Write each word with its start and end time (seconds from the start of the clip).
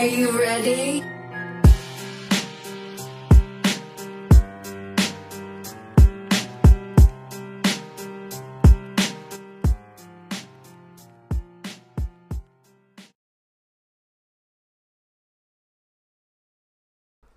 Are 0.00 0.08
you 0.08 0.32
ready? 0.32 1.04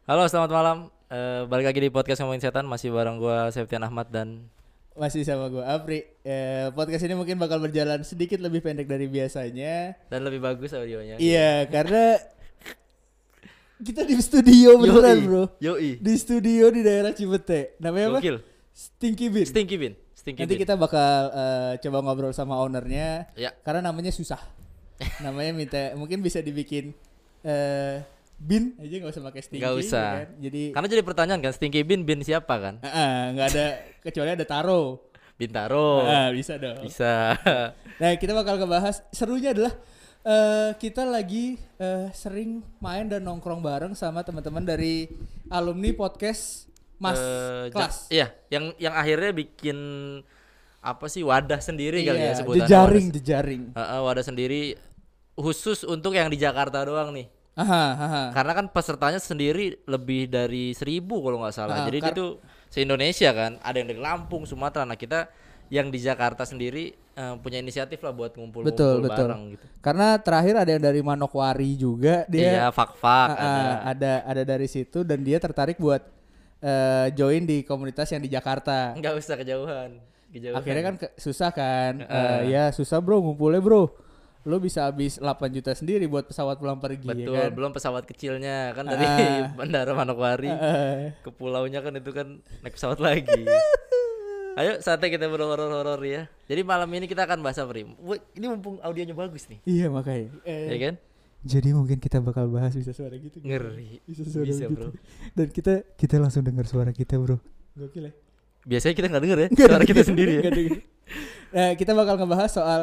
Halo, 0.08 0.24
selamat 0.32 0.48
malam. 0.56 0.88
Eh, 1.12 1.44
balik 1.52 1.68
lagi 1.68 1.84
di 1.84 1.92
podcast 1.92 2.24
ngomongin 2.24 2.48
setan 2.48 2.64
masih 2.64 2.96
bareng 2.96 3.20
gua 3.20 3.52
Septian 3.52 3.84
Ahmad 3.84 4.08
dan 4.08 4.48
Masih 4.96 5.28
sama 5.28 5.52
gue 5.52 5.66
Apri. 5.68 6.08
Eh, 6.24 6.72
podcast 6.72 7.04
ini 7.04 7.18
mungkin 7.18 7.36
bakal 7.36 7.60
berjalan 7.60 8.08
sedikit 8.08 8.40
lebih 8.40 8.64
pendek 8.64 8.88
dari 8.88 9.12
biasanya. 9.12 10.00
dan 10.08 10.24
lebih 10.24 10.40
bagus 10.40 10.72
audionya. 10.72 11.20
Iya, 11.20 11.68
karena 11.68 12.22
kita 13.84 14.02
di 14.02 14.16
studio 14.18 14.80
beneran, 14.80 15.18
Bro. 15.24 15.44
Yoi. 15.60 16.00
Di 16.00 16.14
studio 16.16 16.72
di 16.72 16.82
daerah 16.82 17.12
Cibete. 17.12 17.76
Namanya 17.78 18.16
apa? 18.16 18.20
Gokil. 18.24 18.38
Stinky 18.74 19.28
Bean. 19.30 19.46
Stinky 19.46 19.76
Bean. 19.78 19.94
Stinky 20.16 20.40
Nanti 20.42 20.56
Bean. 20.56 20.64
kita 20.66 20.74
bakal 20.80 21.14
eh, 21.30 21.74
coba 21.84 21.98
ngobrol 22.02 22.34
sama 22.34 22.58
ownernya. 22.58 23.28
Ya. 23.36 23.52
Karena 23.62 23.92
namanya 23.92 24.10
susah. 24.10 24.40
namanya 25.26 25.52
minta 25.52 25.82
mungkin 26.00 26.24
bisa 26.24 26.40
dibikin 26.40 26.94
eh 27.44 28.00
bin 28.40 28.76
aja 28.80 28.96
nggak 29.04 29.12
usah 29.14 29.24
pakai 29.28 29.42
stinky. 29.44 29.62
Nggak 29.62 29.74
ya 29.76 29.82
usah. 29.84 30.10
kan? 30.16 30.28
Jadi 30.40 30.62
Karena 30.72 30.88
jadi 30.90 31.04
pertanyaan 31.04 31.40
kan 31.44 31.54
Stinky 31.54 31.82
Bean 31.84 32.02
Bean 32.08 32.24
siapa 32.24 32.56
kan? 32.60 32.76
eh, 32.82 32.88
eh, 32.88 33.20
nggak 33.36 33.48
ada 33.52 33.66
kecuali 34.00 34.30
ada 34.34 34.46
taro. 34.48 35.12
Bintaro. 35.34 36.06
Ah, 36.06 36.30
bisa 36.30 36.62
dong. 36.62 36.86
Bisa. 36.86 37.34
Nah, 37.98 38.14
kita 38.22 38.38
bakal 38.38 38.62
ngebahas 38.62 39.02
serunya 39.10 39.50
adalah 39.50 39.74
eh 40.24 40.72
kita 40.78 41.04
lagi 41.04 41.56
eh, 41.78 42.08
sering 42.12 42.64
main 42.80 43.06
dan 43.06 43.22
nongkrong 43.22 43.60
bareng 43.60 43.92
sama 43.92 44.24
teman-teman 44.24 44.64
dari 44.64 45.12
alumni 45.48 45.92
podcast 45.92 46.72
Mas 46.96 47.20
ja- 47.20 47.68
kelas. 47.70 47.96
Iya, 48.08 48.28
yang 48.50 48.72
yang 48.78 48.94
akhirnya 48.94 49.32
bikin 49.34 49.78
apa 50.80 51.08
sih 51.08 51.20
wadah 51.22 51.60
sendiri 51.60 52.00
kali 52.02 52.16
ya 52.18 52.24
Iya, 52.26 52.36
sebutannya. 52.38 52.64
jejaring, 52.64 53.06
Wadah, 53.06 53.18
jejaring. 53.18 53.64
Heeh, 53.74 54.00
wadah 54.02 54.24
sendiri 54.24 54.62
khusus 55.34 55.84
untuk 55.84 56.14
yang 56.14 56.28
di 56.28 56.38
Jakarta 56.38 56.84
doang 56.84 57.12
nih. 57.12 57.28
Aha, 57.54 57.84
aha. 57.94 58.24
Karena 58.32 58.54
kan 58.54 58.66
pesertanya 58.68 59.20
sendiri 59.20 59.78
lebih 59.86 60.26
dari 60.26 60.72
seribu 60.72 61.20
kalau 61.20 61.38
nggak 61.40 61.54
salah. 61.54 61.84
Ah, 61.84 61.86
Jadi 61.86 62.00
itu 62.02 62.26
se-Indonesia 62.68 63.30
kan. 63.30 63.60
Ada 63.60 63.76
yang 63.78 63.88
dari 63.90 64.02
Lampung, 64.02 64.44
Sumatera. 64.44 64.84
Nah 64.84 64.96
kita 64.96 65.30
yang 65.68 65.88
di 65.88 66.00
Jakarta 66.00 66.44
sendiri 66.44 66.96
eh, 67.14 67.34
punya 67.38 67.58
inisiatif 67.58 68.00
lah 68.00 68.12
buat 68.12 68.32
ngumpul-ngumpul 68.32 68.70
Betul, 68.70 68.96
betul. 69.02 69.28
bareng 69.30 69.44
gitu. 69.52 69.66
Karena 69.80 70.08
terakhir 70.18 70.56
ada 70.56 70.70
yang 70.70 70.84
dari 70.84 71.00
Manokwari 71.00 71.76
juga 71.76 72.24
dia 72.26 72.42
iya, 72.42 72.66
fak-fak. 72.70 73.30
ah, 73.30 73.36
ada. 73.36 73.46
ah, 73.46 73.78
ada 73.88 74.14
ada 74.26 74.42
dari 74.48 74.66
situ 74.66 75.02
dan 75.02 75.20
dia 75.20 75.38
tertarik 75.38 75.78
buat 75.78 76.02
eh, 76.60 77.08
join 77.12 77.44
di 77.44 77.62
komunitas 77.62 78.08
yang 78.08 78.20
di 78.20 78.28
Jakarta. 78.28 78.94
Nggak 78.94 79.14
usah 79.16 79.36
kejauhan. 79.36 79.92
kejauhan. 80.30 80.58
Akhirnya 80.58 80.84
kan 80.84 80.96
ke- 80.98 81.14
susah 81.16 81.50
kan. 81.50 82.02
Eh, 82.02 82.40
ya 82.50 82.70
susah 82.70 82.98
bro 82.98 83.20
ngumpulnya 83.20 83.60
bro. 83.60 83.92
Lo 84.44 84.60
bisa 84.60 84.84
habis 84.84 85.16
8 85.16 85.24
juta 85.50 85.72
sendiri 85.72 86.04
buat 86.04 86.26
pesawat 86.26 86.60
pulang 86.60 86.76
pergi 86.76 87.06
Betul, 87.06 87.32
ya 87.32 87.48
kan. 87.48 87.52
belum 87.54 87.72
pesawat 87.72 88.04
kecilnya 88.04 88.72
kan 88.72 88.84
dari 88.84 89.00
Ah. 89.02 89.48
Bandara 89.56 89.92
Manokwari 89.94 90.52
Eh, 90.52 91.16
ke 91.18 91.30
pulaunya 91.30 91.80
kan 91.80 91.94
itu 91.94 92.12
kan 92.12 92.28
naik 92.60 92.76
pesawat 92.76 93.00
lagi. 93.00 93.44
Ayo 94.54 94.78
saatnya 94.80 95.10
kita 95.10 95.26
berhoror-horor 95.26 95.98
ya. 96.06 96.30
Jadi 96.46 96.62
malam 96.62 96.86
ini 96.94 97.10
kita 97.10 97.26
akan 97.26 97.42
bahas 97.42 97.58
apa 97.58 97.74
Rim? 97.74 97.98
Wah, 97.98 98.22
Ini 98.34 98.46
mumpung 98.46 98.78
audionya 98.80 99.18
bagus 99.18 99.50
nih, 99.50 99.60
iya 99.66 99.90
makanya. 99.90 100.30
Eh, 100.46 100.70
ya 100.70 100.78
kan? 100.78 100.96
Jadi 101.44 101.70
mungkin 101.76 101.98
kita 102.00 102.24
bakal 102.24 102.48
bahas 102.48 102.72
bisa 102.72 102.94
suara 102.94 103.18
gitu. 103.18 103.42
Ngeri. 103.42 104.00
Bisa 104.06 104.24
suara 104.24 104.48
Bisa, 104.48 104.64
gitu. 104.70 104.74
bro. 104.78 104.90
Dan 105.34 105.48
kita 105.50 105.74
kita 105.98 106.16
langsung 106.16 106.46
dengar 106.46 106.64
suara 106.64 106.94
kita, 106.94 107.20
Bro. 107.20 107.36
Gokil 107.76 108.08
ya. 108.08 108.14
Biasanya 108.64 108.96
kita 108.96 109.08
nggak 109.12 109.24
denger 109.28 109.40
ya 109.44 109.48
Nggak 109.52 109.68
suara 109.68 109.84
kita 109.84 110.02
sendiri 110.08 110.34
ya. 110.40 110.52
Nah, 111.52 111.70
kita 111.76 111.92
bakal 111.92 112.16
ngebahas 112.16 112.48
soal 112.54 112.82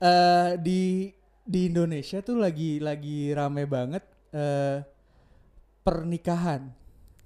eh 0.00 0.56
di 0.56 1.12
di 1.44 1.68
Indonesia 1.68 2.24
tuh 2.24 2.40
lagi 2.40 2.80
lagi 2.80 3.34
rame 3.34 3.68
banget 3.68 4.06
eh 4.32 4.80
pernikahan. 5.82 6.70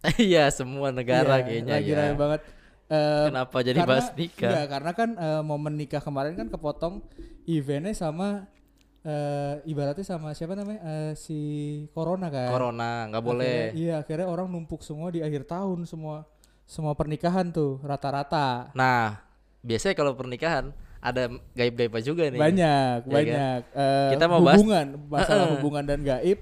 Iya, 0.18 0.50
semua 0.50 0.90
negara 0.90 1.38
Iya, 1.38 1.46
kayaknya 1.46 1.72
lagi 1.78 1.90
ya. 1.94 1.98
rame 2.02 2.14
banget. 2.18 2.40
Eh, 2.86 3.24
Kenapa 3.28 3.56
jadi 3.60 3.78
karena- 3.78 3.90
bahas 3.90 4.06
nikah? 4.12 4.48
Enggak, 4.48 4.66
karena 4.68 4.90
kan 4.92 5.10
eh, 5.14 5.42
momen 5.42 5.74
nikah 5.74 5.98
kemarin 5.98 6.34
kan 6.34 6.46
kepotong 6.46 7.00
eventnya 7.44 7.92
sama 7.92 8.46
eh 9.02 9.58
ibaratnya 9.64 10.06
sama 10.06 10.30
siapa 10.30 10.54
namanya 10.54 10.78
Eh, 10.80 11.12
si 11.14 11.38
corona 11.90 12.28
kan. 12.28 12.48
Corona 12.48 12.90
nggak 13.06 13.18
Akhirnya- 13.18 13.22
boleh. 13.24 13.62
iya, 13.74 13.94
akhirnya 13.98 14.26
orang 14.26 14.46
numpuk 14.46 14.80
semua 14.80 15.10
di 15.10 15.18
akhir 15.18 15.42
tahun 15.44 15.84
semua 15.84 16.22
semua 16.62 16.94
pernikahan 16.94 17.50
tuh 17.50 17.82
rata-rata. 17.82 18.70
Nah, 18.72 19.18
biasanya 19.60 19.92
kalau 19.92 20.14
pernikahan 20.14 20.70
ada 20.98 21.26
gaib-gaib 21.52 21.98
juga 22.00 22.30
nih. 22.30 22.38
Banyak, 22.38 22.96
kan? 23.02 23.10
banyak. 23.10 23.60
Eh, 23.74 24.10
Kita 24.14 24.24
mau 24.26 24.38
bahas- 24.38 24.54
hubungan, 24.56 24.86
masalah 25.10 25.44
Heeh. 25.44 25.54
hubungan 25.58 25.82
dan 25.82 26.00
gaib. 26.00 26.38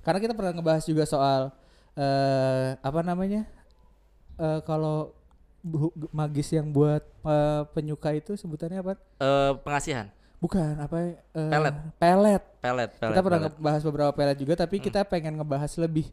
Karena 0.00 0.18
kita 0.20 0.32
pernah 0.32 0.52
ngebahas 0.52 0.84
juga 0.84 1.04
soal 1.04 1.50
eh 1.94 2.78
apa 2.78 3.00
namanya? 3.00 3.42
Eh 4.36 4.60
kalau 4.62 5.10
magis 6.12 6.52
yang 6.52 6.68
buat 6.68 7.00
eh, 7.24 7.62
penyuka 7.72 8.12
itu 8.12 8.36
sebutannya 8.36 8.84
apa? 8.84 8.92
Eh, 9.18 9.52
pengasihan, 9.64 10.12
Bukan, 10.36 10.76
apa 10.76 10.96
eh, 11.00 11.16
Pelet. 11.32 11.74
Pelet. 11.96 12.42
pelet, 12.60 12.90
pelet. 12.94 13.10
kita 13.10 13.20
pernah 13.24 13.40
pelet. 13.40 13.52
ngebahas 13.56 13.82
beberapa 13.82 14.12
pelet 14.12 14.36
juga 14.36 14.54
tapi 14.54 14.76
kita 14.76 15.00
pengen 15.04 15.40
ngebahas 15.40 15.72
lebih 15.80 16.06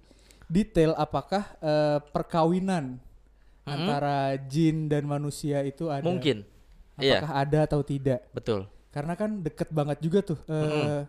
detail 0.47 0.95
apakah 0.95 1.44
eh, 1.59 2.00
perkawinan 2.12 2.95
Mm-mm. 2.95 3.67
antara 3.67 4.39
jin 4.47 4.88
dan 4.88 5.03
manusia 5.03 5.59
itu 5.62 5.91
ada 5.91 6.01
Mungkin. 6.01 6.47
Iya, 6.95 7.19
apakah 7.19 7.31
ada 7.35 7.59
atau 7.68 7.81
tidak 7.83 8.19
betul. 8.31 8.66
karena 8.89 9.13
kan 9.16 9.41
deket 9.41 9.68
banget 9.69 9.97
juga 10.00 10.19
tuh 10.23 10.39
eh 10.47 11.03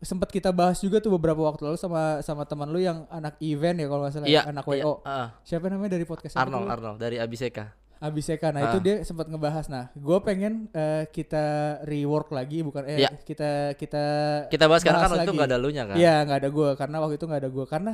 sempat 0.00 0.28
kita 0.28 0.50
bahas 0.50 0.78
juga 0.78 0.98
tuh 0.98 1.10
beberapa 1.10 1.38
waktu 1.40 1.62
lalu 1.64 1.74
sama 1.74 2.20
sama 2.20 2.42
teman 2.42 2.66
lu 2.66 2.78
yang 2.78 3.02
anak 3.08 3.34
event 3.38 3.76
ya 3.76 3.86
kalau 3.86 4.02
nggak 4.02 4.14
salah 4.14 4.26
Iya, 4.26 4.42
anak 4.44 4.62
WO 4.62 5.02
heeh. 5.02 5.28
siapa 5.42 5.66
namanya 5.66 5.90
dari 5.92 6.04
podcast 6.04 6.34
Arnold? 6.34 6.66
Arnold 6.66 6.98
dari 6.98 7.16
Abiseka. 7.16 7.74
Abiseka 7.98 8.54
nah 8.54 8.62
itu 8.64 8.78
Ah. 8.78 8.84
dia 8.84 8.96
sempat 9.02 9.26
ngebahas 9.26 9.66
nah 9.66 9.90
gue 9.90 10.18
pengen 10.22 10.70
eh, 10.70 11.02
kita 11.04 11.44
rework 11.82 12.30
lagi 12.30 12.62
bukan 12.62 12.86
eh 12.86 13.02
Iya. 13.02 13.10
kita 13.18 13.50
kita 13.74 14.04
Kita 14.46 14.64
bahas 14.66 14.86
karena 14.86 15.02
kan 15.02 15.10
waktu 15.10 15.24
itu 15.24 15.34
nggak 15.34 15.50
ada 15.50 15.58
lunya 15.58 15.82
kan. 15.82 15.96
Iya 15.96 16.14
nggak 16.22 16.38
ada 16.38 16.48
gue 16.48 16.68
karena 16.74 16.96
waktu 16.98 17.14
itu 17.14 17.24
nggak 17.26 17.40
ada 17.42 17.50
gue 17.50 17.66
karena 17.66 17.92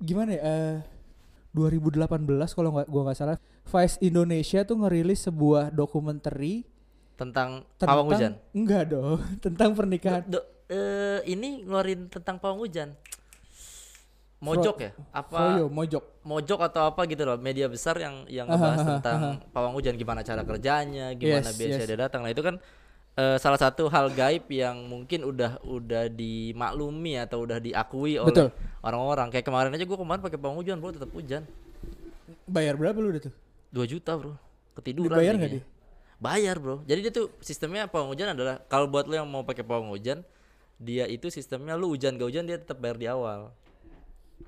gimana 0.00 0.30
ya? 0.30 0.40
eh 0.42 0.76
2018 1.50 2.08
kalau 2.50 2.70
nggak 2.70 2.86
gua 2.86 3.02
nggak 3.04 3.18
salah, 3.18 3.36
Vice 3.64 3.96
Indonesia 4.00 4.62
tuh 4.62 4.76
ngerilis 4.78 5.20
sebuah 5.22 5.72
dokumenter 5.72 6.36
Tentang 7.18 7.66
tentang 7.74 7.88
pawang 7.90 8.08
hujan. 8.08 8.32
enggak 8.54 8.82
dong 8.88 9.18
tentang 9.44 9.70
pernikahan. 9.74 10.22
Do- 10.24 10.44
eh, 10.68 11.20
ini 11.28 11.64
ngeluarin 11.64 12.08
tentang 12.12 12.36
pawang 12.36 12.60
hujan. 12.62 12.92
Mojok 14.38 14.76
ya? 14.78 14.90
Apa 15.10 15.58
Froyo, 15.58 15.66
Mojok. 15.66 16.04
Mojok 16.22 16.60
atau 16.70 16.86
apa 16.86 17.02
gitu 17.10 17.26
loh, 17.26 17.34
media 17.42 17.66
besar 17.66 17.98
yang 17.98 18.22
yang 18.30 18.46
Aha, 18.46 18.54
ngebahas 18.54 18.80
aha, 18.80 18.90
tentang 18.94 19.18
pawang 19.50 19.74
hujan 19.74 19.98
gimana 19.98 20.22
cara 20.22 20.46
kerjanya, 20.46 21.10
gimana 21.18 21.50
Yes, 21.50 21.58
biasanya 21.58 21.82
yes. 21.82 21.90
dia 21.90 21.98
datang. 21.98 22.22
Nah, 22.22 22.30
itu 22.30 22.42
kan 22.46 22.54
eh, 23.18 23.36
salah 23.42 23.58
satu 23.58 23.90
hal 23.90 24.14
gaib 24.14 24.46
yang 24.46 24.86
mungkin 24.86 25.26
udah 25.26 25.58
udah 25.66 26.06
dimaklumi 26.06 27.18
atau 27.18 27.42
udah 27.42 27.58
diakui 27.58 28.14
oleh 28.14 28.54
orang-orang. 28.86 29.34
Kayak 29.34 29.50
kemarin 29.50 29.74
aja 29.74 29.84
gua 29.90 29.98
kemarin 29.98 30.22
pakai 30.22 30.38
pawang 30.38 30.56
hujan, 30.62 30.78
bro, 30.78 30.94
tetap 30.94 31.10
hujan. 31.10 31.42
Bayar 32.46 32.78
berapa 32.78 32.94
lu 33.02 33.10
udah 33.10 33.22
tuh? 33.26 33.34
2 33.74 33.84
juta, 33.84 34.16
Bro. 34.16 34.32
Ketiduran. 34.78 35.18
Dibayar 35.18 35.34
nggak 35.36 35.50
kayaknya. 35.50 35.64
Bayar, 36.18 36.56
Bro. 36.62 36.86
Jadi 36.86 37.00
dia 37.04 37.12
tuh 37.12 37.26
sistemnya 37.42 37.90
pawang 37.90 38.14
hujan 38.14 38.32
adalah 38.32 38.62
kalau 38.70 38.86
buat 38.86 39.04
lo 39.10 39.18
yang 39.18 39.28
mau 39.28 39.44
pakai 39.44 39.66
pawang 39.66 39.90
hujan, 39.92 40.24
dia 40.78 41.04
itu 41.04 41.26
sistemnya 41.28 41.74
lu 41.74 41.90
hujan 41.90 42.14
gak 42.14 42.26
hujan 42.26 42.44
dia 42.44 42.56
tetap 42.56 42.78
bayar 42.78 42.96
di 42.96 43.06
awal. 43.06 43.50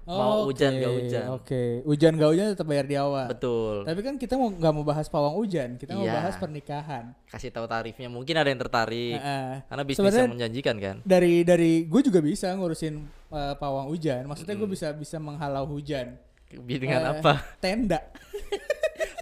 Mau 0.00 0.42
Oke, 0.42 0.54
hujan 0.54 0.70
nggak 0.72 0.92
hujan. 0.96 1.24
Oke, 1.30 1.62
hujan 1.84 2.12
gak 2.14 2.30
hujan 2.30 2.46
tetap 2.48 2.62
bayar 2.64 2.86
di 2.86 2.96
awal. 2.96 3.26
Betul. 3.26 3.82
Tapi 3.82 4.00
kan 4.00 4.14
kita 4.16 4.34
mau 4.34 4.48
nggak 4.48 4.72
mau 4.72 4.82
bahas 4.82 5.06
pawang 5.06 5.34
hujan, 5.34 5.74
kita 5.76 5.92
mau 5.92 6.02
Iya. 6.02 6.14
bahas 6.16 6.34
pernikahan. 6.36 7.04
Kasih 7.26 7.50
tahu 7.50 7.66
tarifnya. 7.66 8.06
Mungkin 8.06 8.32
ada 8.32 8.46
yang 8.46 8.58
tertarik. 8.58 9.18
Heeh. 9.18 9.50
Karena 9.62 9.82
bisnis 9.82 9.98
Sebenarnya 10.00 10.22
yang 10.24 10.34
menjanjikan 10.34 10.76
kan. 10.78 10.96
dari 11.04 11.42
dari 11.42 11.72
gue 11.84 12.00
juga 12.00 12.18
bisa 12.20 12.54
ngurusin 12.54 12.94
eh, 13.28 13.54
pawang 13.56 13.86
hujan. 13.88 14.24
Maksudnya 14.24 14.54
gue 14.56 14.68
bisa 14.68 14.88
bisa 14.92 15.18
menghalau 15.18 15.66
hujan. 15.68 16.14
Dengan 16.50 17.00
Eh, 17.04 17.10
apa? 17.12 17.32
Tenda. 17.62 17.98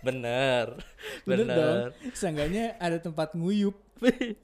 Bener. 0.01 0.79
Bener, 1.27 1.39
Bener. 1.43 1.57
dong. 1.57 1.77
Seenggaknya 2.15 2.77
ada 2.79 2.97
tempat 2.97 3.35
nguyup. 3.35 3.77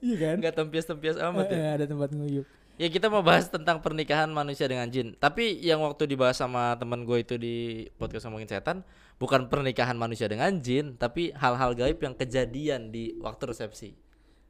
Iya 0.01 0.15
kan? 0.17 0.35
Enggak 0.39 0.55
tempias-tempias 0.55 1.17
amat 1.19 1.47
ya. 1.47 1.57
Eh, 1.57 1.71
ada 1.81 1.85
tempat 1.85 2.09
nguyup. 2.11 2.45
Ya 2.75 2.91
kita 2.91 3.07
mau 3.07 3.23
bahas 3.23 3.47
tentang 3.47 3.79
pernikahan 3.79 4.27
manusia 4.27 4.67
dengan 4.67 4.83
jin. 4.91 5.15
Tapi 5.15 5.63
yang 5.63 5.79
waktu 5.79 6.05
dibahas 6.05 6.35
sama 6.35 6.75
teman 6.75 7.07
gue 7.07 7.23
itu 7.23 7.39
di 7.39 7.55
podcast 7.95 8.27
ngomongin 8.27 8.51
setan, 8.51 8.83
bukan 9.15 9.47
pernikahan 9.47 9.95
manusia 9.95 10.27
dengan 10.27 10.51
jin, 10.59 10.99
tapi 10.99 11.31
hal-hal 11.31 11.71
gaib 11.71 11.95
yang 11.95 12.11
kejadian 12.11 12.91
di 12.91 13.15
waktu 13.23 13.47
resepsi. 13.47 13.95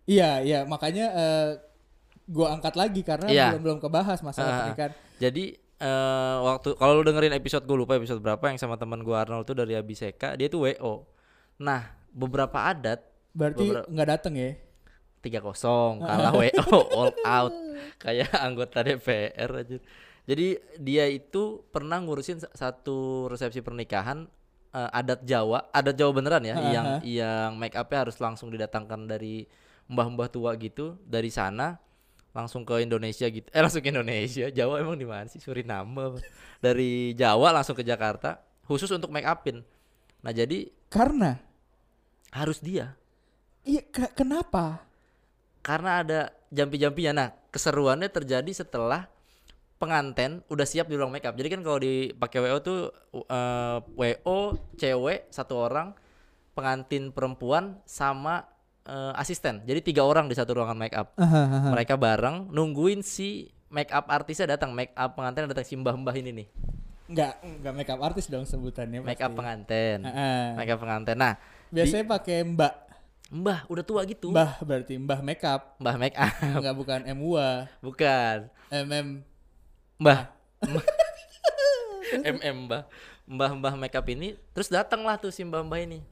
Iya, 0.05 0.41
iya, 0.41 0.59
makanya 0.65 1.05
eh 1.13 1.49
gua 2.25 2.57
angkat 2.57 2.73
lagi 2.73 3.05
karena 3.05 3.29
Iya. 3.29 3.53
belum 3.53 3.61
belum 3.61 3.79
kebahas 3.81 4.25
masalah 4.25 4.49
Ah. 4.49 4.57
pernikahan. 4.65 4.91
Jadi 5.21 5.45
eh 5.75 6.37
waktu 6.41 6.73
kalau 6.75 6.97
lu 6.97 7.05
dengerin 7.05 7.35
episode 7.35 7.61
gue 7.61 7.77
lupa 7.77 7.93
episode 7.93 8.17
berapa 8.17 8.41
yang 8.47 8.57
sama 8.57 8.73
teman 8.73 9.05
gue 9.05 9.13
Arnold 9.13 9.45
tuh 9.45 9.53
dari 9.53 9.77
Abiseka 9.77 10.33
dia 10.33 10.49
tuh 10.49 10.65
WO. 10.65 11.05
Nah, 11.61 11.93
beberapa 12.09 12.57
adat 12.65 13.05
Berarti 13.35 13.69
nggak 13.69 14.07
datang 14.09 14.33
ya? 14.33 14.55
3-0 15.25 15.49
kalah 15.99 16.31
WO 16.31 16.77
all 16.93 17.11
out 17.21 17.53
kayak 17.97 18.29
anggota 18.37 18.79
DPR 18.79 19.49
aja. 19.57 19.77
Jadi 20.25 20.47
dia 20.77 21.05
itu 21.05 21.65
pernah 21.69 21.97
ngurusin 21.97 22.39
sa- 22.39 22.53
satu 22.53 23.25
resepsi 23.25 23.59
pernikahan 23.59 24.25
eh, 24.71 24.89
adat 24.91 25.21
Jawa, 25.21 25.69
adat 25.69 25.93
Jawa 25.93 26.11
beneran 26.11 26.41
ya, 26.41 26.53
Aha. 26.53 26.69
yang 26.69 26.87
yang 27.01 27.49
make 27.53 27.73
upnya 27.73 28.03
harus 28.03 28.17
langsung 28.17 28.49
didatangkan 28.49 29.05
dari 29.05 29.45
mbah-mbah 29.85 30.27
tua 30.27 30.53
gitu 30.55 30.97
dari 31.01 31.29
sana 31.29 31.77
langsung 32.31 32.61
ke 32.61 32.81
Indonesia 32.81 33.25
gitu. 33.25 33.47
Eh 33.47 33.61
langsung 33.61 33.79
ke 33.79 33.89
Indonesia. 33.89 34.49
Jawa 34.49 34.81
emang 34.81 34.97
di 34.97 35.05
mana 35.05 35.23
sih? 35.25 35.39
Suriname. 35.39 36.19
Dari 36.57 37.13
Jawa 37.13 37.53
langsung 37.53 37.73
ke 37.73 37.81
Jakarta 37.81 38.41
khusus 38.65 38.89
untuk 38.89 39.07
make 39.07 39.23
upin. 39.23 39.61
Nah, 40.19 40.31
jadi 40.31 40.67
Karena 40.87 41.37
harus 42.29 42.59
dia 42.59 42.97
iya 43.61 43.79
ke- 43.81 44.11
kenapa? 44.11 44.83
Karena 45.65 46.05
ada 46.05 46.19
jampi-jampinya. 46.53 47.11
Nah, 47.17 47.29
keseruannya 47.49 48.13
terjadi 48.13 48.51
setelah 48.53 49.09
penganten 49.81 50.45
udah 50.47 50.63
siap 50.63 50.85
di 50.85 50.93
ruang 50.93 51.09
makeup. 51.09 51.33
Jadi 51.33 51.49
kan 51.49 51.61
kalau 51.65 51.81
dipakai 51.81 52.37
WO 52.45 52.57
tuh 52.61 52.79
eh, 53.25 53.77
WO 53.81 54.37
cewek 54.77 55.33
satu 55.33 55.57
orang, 55.57 55.97
pengantin 56.53 57.09
perempuan 57.09 57.81
sama 57.89 58.45
eh, 58.85 59.13
asisten. 59.17 59.65
Jadi 59.65 59.89
tiga 59.89 60.05
orang 60.05 60.29
di 60.29 60.37
satu 60.37 60.53
ruangan 60.53 60.77
makeup. 60.77 61.17
Aha. 61.17 61.73
Mereka 61.73 61.97
bareng 61.97 62.53
nungguin 62.53 63.01
si 63.01 63.49
makeup 63.73 64.05
artisnya 64.05 64.53
datang, 64.53 64.69
makeup 64.69 65.17
pengantin 65.17 65.49
datang 65.49 65.65
si 65.65 65.73
mbah-mbah 65.73 66.13
ini 66.13 66.45
nih. 66.45 66.47
Nggak 67.09 67.33
nggak 67.65 67.73
makeup 67.73 67.99
artis 68.05 68.29
dong 68.29 68.45
sebutannya. 68.45 69.01
Makeup 69.01 69.33
pengantin. 69.33 70.05
Heeh. 70.05 70.53
Makeup 70.61 70.77
pengantin. 70.77 71.17
Nah, 71.17 71.33
Biasanya 71.73 72.05
pakai 72.07 72.45
mbak, 72.45 72.73
mbah 73.27 73.65
udah 73.65 73.81
tua 73.81 74.01
gitu. 74.05 74.29
mbah 74.29 74.61
berarti 74.61 74.95
mbah 74.95 75.19
makeup, 75.19 75.73
Mbah 75.77 75.95
make 75.95 76.13
up. 76.13 76.29
nggak 76.61 76.75
bukan 76.75 76.99
MUA, 77.11 77.51
Bukan. 77.81 78.37
MM. 78.69 79.07
Mbah. 79.97 80.19
MM 82.23 82.57
mbah. 82.67 82.83
Mbah-mbah 83.25 83.73
makeup 83.73 84.05
ini 84.05 84.37
terus 84.53 84.69
datanglah 84.69 85.17
tuh 85.17 85.33
si 85.33 85.41
mbah-mbah 85.41 85.81
ini. 85.81 86.05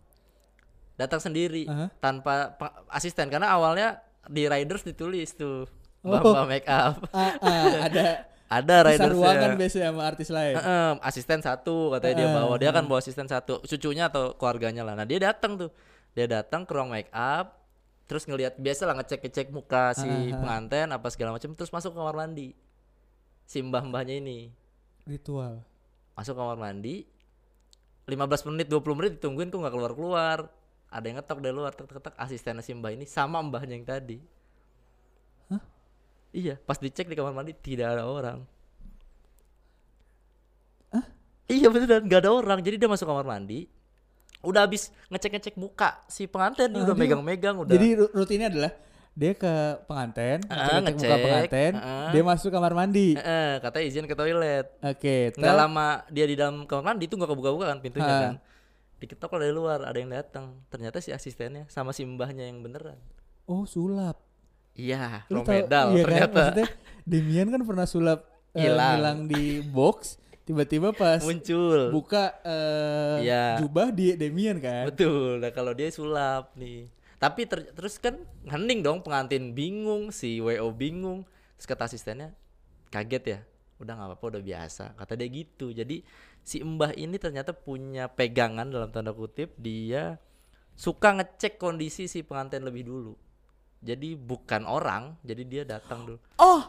Datang 0.98 1.22
sendiri 1.22 1.70
Aha. 1.70 1.94
tanpa 2.02 2.58
pe- 2.58 2.74
asisten 2.90 3.30
karena 3.30 3.54
awalnya 3.54 4.02
di 4.26 4.50
riders 4.50 4.82
ditulis 4.82 5.38
tuh 5.38 5.70
Oh. 6.02 6.10
mbah-mbah 6.10 6.46
makeup. 6.50 6.94
Ah, 7.14 7.38
ah, 7.38 7.74
ada 7.86 8.06
Ada 8.50 8.76
bisa 8.82 8.86
riders 9.06 9.14
ruangan 9.14 9.52
biasanya 9.56 9.88
sama 9.90 10.02
artis 10.04 10.30
lain. 10.30 10.56
asisten 11.02 11.40
satu 11.40 11.94
katanya 11.94 12.16
dia 12.16 12.28
Heeh, 12.28 12.38
bawa. 12.38 12.56
Dia 12.58 12.70
kan 12.72 12.84
bawa 12.86 12.98
asisten 12.98 13.26
satu, 13.26 13.62
cucunya 13.62 14.10
atau 14.10 14.34
keluarganya 14.34 14.82
lah. 14.82 14.94
Nah, 14.94 15.06
dia 15.06 15.18
datang 15.18 15.58
tuh. 15.58 15.70
Dia 16.14 16.30
datang 16.30 16.66
ke 16.66 16.72
ruang 16.74 16.94
make 16.94 17.10
up 17.14 17.62
terus 18.04 18.28
ngelihat 18.30 18.60
biasa 18.60 18.84
lah 18.86 19.00
ngecek-ngecek 19.00 19.50
muka 19.50 19.96
si 19.96 20.06
Aha. 20.06 20.38
pengantin 20.38 20.92
apa 20.92 21.08
segala 21.10 21.34
macam 21.34 21.56
terus 21.56 21.72
masuk 21.74 21.96
ke 21.96 21.98
kamar 21.98 22.16
mandi. 22.16 22.54
Si 23.48 23.58
mbah-mbahnya 23.64 24.22
ini. 24.22 24.54
Ritual. 25.04 25.60
masuk 26.14 26.38
kamar 26.38 26.56
mandi 26.62 27.10
15 28.06 28.48
menit 28.54 28.68
20 28.70 28.98
menit 29.00 29.12
ditungguin 29.18 29.50
kok 29.50 29.60
nggak 29.60 29.74
keluar 29.74 29.94
keluar 29.98 30.38
ada 30.94 31.06
yang 31.10 31.18
ngetok 31.18 31.40
dari 31.42 31.56
luar 31.56 31.74
tek 31.74 31.90
tek 31.90 32.16
asisten 32.22 32.62
si 32.62 32.72
mbah 32.78 32.94
ini 32.94 33.10
sama 33.10 33.42
mbahnya 33.42 33.74
yang 33.74 33.88
tadi 33.88 34.22
Hah? 35.50 35.64
iya 36.30 36.54
pas 36.62 36.78
dicek 36.78 37.10
di 37.10 37.18
kamar 37.18 37.34
mandi 37.34 37.58
tidak 37.58 37.98
ada 37.98 38.06
orang 38.06 38.46
iya 41.50 41.68
beneran 41.68 42.06
nggak 42.06 42.22
ada 42.24 42.32
orang 42.32 42.60
jadi 42.62 42.78
dia 42.78 42.90
masuk 42.92 43.10
kamar 43.10 43.26
mandi 43.26 43.66
udah 44.44 44.62
habis 44.62 44.92
ngecek 45.08 45.32
ngecek 45.34 45.56
muka 45.56 46.04
si 46.06 46.24
pengantin 46.26 46.70
Ah, 46.70 46.84
udah 46.84 46.92
dia- 46.92 47.00
megang 47.00 47.22
megang 47.22 47.56
udah 47.58 47.72
Jadi 47.72 47.88
ru- 47.96 48.12
rutinnya 48.12 48.48
adalah 48.48 48.72
dia 49.14 49.32
ke 49.32 49.54
penganten, 49.84 50.42
Ah, 50.48 50.82
ngecek 50.82 50.96
muka 50.96 51.06
ngecek, 51.08 51.24
penganten, 51.24 51.72
ah. 51.78 52.10
dia 52.10 52.24
masuk 52.24 52.50
kamar 52.50 52.74
mandi. 52.74 53.14
Eh, 53.14 53.22
eh, 53.22 53.52
katanya 53.60 53.86
izin 53.86 54.04
ke 54.04 54.14
toilet 54.14 54.66
Oke, 54.80 55.32
nggak 55.32 55.38
tel- 55.48 55.60
lama 55.60 55.88
dia 56.08 56.26
di 56.26 56.36
dalam 56.36 56.66
kamar 56.66 56.84
mandi 56.84 57.06
itu 57.06 57.14
nggak 57.14 57.30
kebuka-buka 57.30 57.66
kan 57.68 57.78
pintunya 57.80 58.10
Ha. 58.10 58.22
kan 58.22 58.36
diketok 58.96 59.36
dari 59.36 59.52
luar 59.52 59.80
ada 59.82 59.94
yang 59.94 60.10
datang 60.10 60.64
ternyata 60.66 60.98
si 60.98 61.10
asistennya 61.10 61.68
sama 61.68 61.92
si 61.92 62.02
mbahnya 62.02 62.44
yang 62.44 62.60
beneran 62.60 62.96
Oh, 63.44 63.64
sulap. 63.64 64.16
iya 64.74 65.28
romedal 65.28 65.92
iya 65.92 66.02
kan? 66.02 66.08
ternyata 66.10 66.40
Maksudnya 66.50 66.68
Demian 67.04 67.48
kan 67.50 67.62
pernah 67.62 67.84
sulap 67.86 68.20
eh, 68.50 68.64
Hilang. 68.64 68.96
hilang 68.96 69.20
di 69.28 69.44
box, 69.62 70.16
tiba-tiba 70.44 70.92
pas 70.92 71.20
muncul. 71.20 71.90
buka 71.90 72.36
eh, 72.44 73.24
Iya. 73.24 73.60
jubah 73.60 73.90
di 73.90 74.14
Demian 74.14 74.60
kan. 74.60 74.88
betul. 74.88 75.40
Nah 75.40 75.52
kalau 75.52 75.72
dia 75.72 75.88
sulap 75.88 76.52
nih. 76.54 76.88
Tapi 77.16 77.48
ter- 77.48 77.72
terus 77.72 77.96
kan 77.96 78.20
hening 78.44 78.84
dong 78.84 79.00
pengantin. 79.00 79.52
Bingung 79.52 80.12
si 80.12 80.38
wo 80.38 80.52
bingung. 80.70 81.24
Terus 81.56 81.68
kata 81.68 81.88
asistennya 81.88 82.36
kaget 82.90 83.24
ya? 83.24 83.40
Udah 83.80 83.96
nggak 83.96 84.08
apa-apa 84.12 84.26
udah 84.36 84.44
biasa. 84.44 84.92
Kata 84.94 85.16
dia 85.16 85.28
gitu. 85.28 85.72
Jadi 85.72 86.04
si 86.44 86.60
mbah 86.60 86.92
ini 86.92 87.16
ternyata 87.16 87.56
punya 87.56 88.12
pegangan 88.12 88.68
dalam 88.68 88.92
tanda 88.92 89.16
kutip 89.16 89.56
dia 89.56 90.20
suka 90.76 91.16
ngecek 91.16 91.56
kondisi 91.56 92.12
si 92.12 92.20
pengantin 92.22 92.68
lebih 92.68 92.84
dulu. 92.84 93.16
Jadi 93.80 94.16
bukan 94.16 94.64
orang 94.64 95.16
jadi 95.24 95.44
dia 95.44 95.64
datang 95.64 96.04
dulu. 96.04 96.20
Oh, 96.36 96.64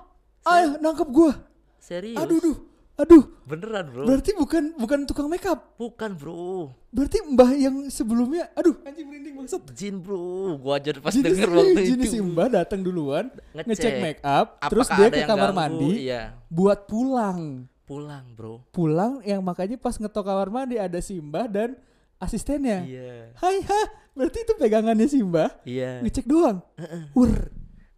ayo 0.45 0.79
nangkep 0.79 1.09
gua. 1.11 1.35
serius? 1.79 2.17
Aduh, 2.17 2.39
duh. 2.39 2.59
Aduh, 2.95 3.27
beneran 3.43 3.91
bro 3.91 4.07
berarti 4.07 4.31
bukan 4.33 4.71
bukan 4.75 4.99
tukang 5.03 5.27
makeup. 5.27 5.75
bukan 5.75 6.15
bro 6.15 6.71
Berarti 6.89 7.27
mbah 7.27 7.51
yang 7.51 7.91
sebelumnya, 7.91 8.47
aduh, 8.55 8.79
anjing 8.81 9.03
merinding 9.05 9.35
maksud. 9.35 9.67
jin 9.73 9.99
bro 9.99 10.55
gua 10.57 10.79
aja 10.79 10.95
pas 10.97 11.11
Jenis, 11.11 11.27
denger 11.27 11.49
waktu 11.51 11.81
itu 11.91 12.07
si 12.07 12.19
mbah 12.19 12.47
datang 12.49 12.81
duluan, 12.81 13.35
Ngecek. 13.51 13.67
ngecek 13.67 13.95
make 13.99 14.23
up, 14.23 14.55
Apakah 14.57 14.71
terus 14.71 14.87
dia 14.89 15.09
ke 15.11 15.21
kamar 15.25 15.51
ganggu? 15.51 15.59
mandi 15.59 15.91
iya 16.05 16.39
buat 16.47 16.87
pulang. 16.87 17.67
pulang 17.85 18.25
bro 18.31 18.63
Pulang 18.71 19.21
yang 19.23 19.43
makanya 19.43 19.75
pas 19.75 19.93
ngetok 19.93 20.23
kamar 20.23 20.49
mandi 20.49 20.79
ada 20.79 20.97
si 20.99 21.19
mbah 21.19 21.45
dan 21.45 21.75
asistennya. 22.17 22.81
iya 22.81 23.35
Hai 23.35 23.59
ha, 23.61 23.83
berarti 24.13 24.39
itu 24.41 24.55
pegangannya 24.55 25.05
si 25.05 25.19
mbah 25.19 25.51
iya 25.65 25.99
ngecek 25.99 26.25
doang. 26.25 26.63
Wur. 27.11 27.51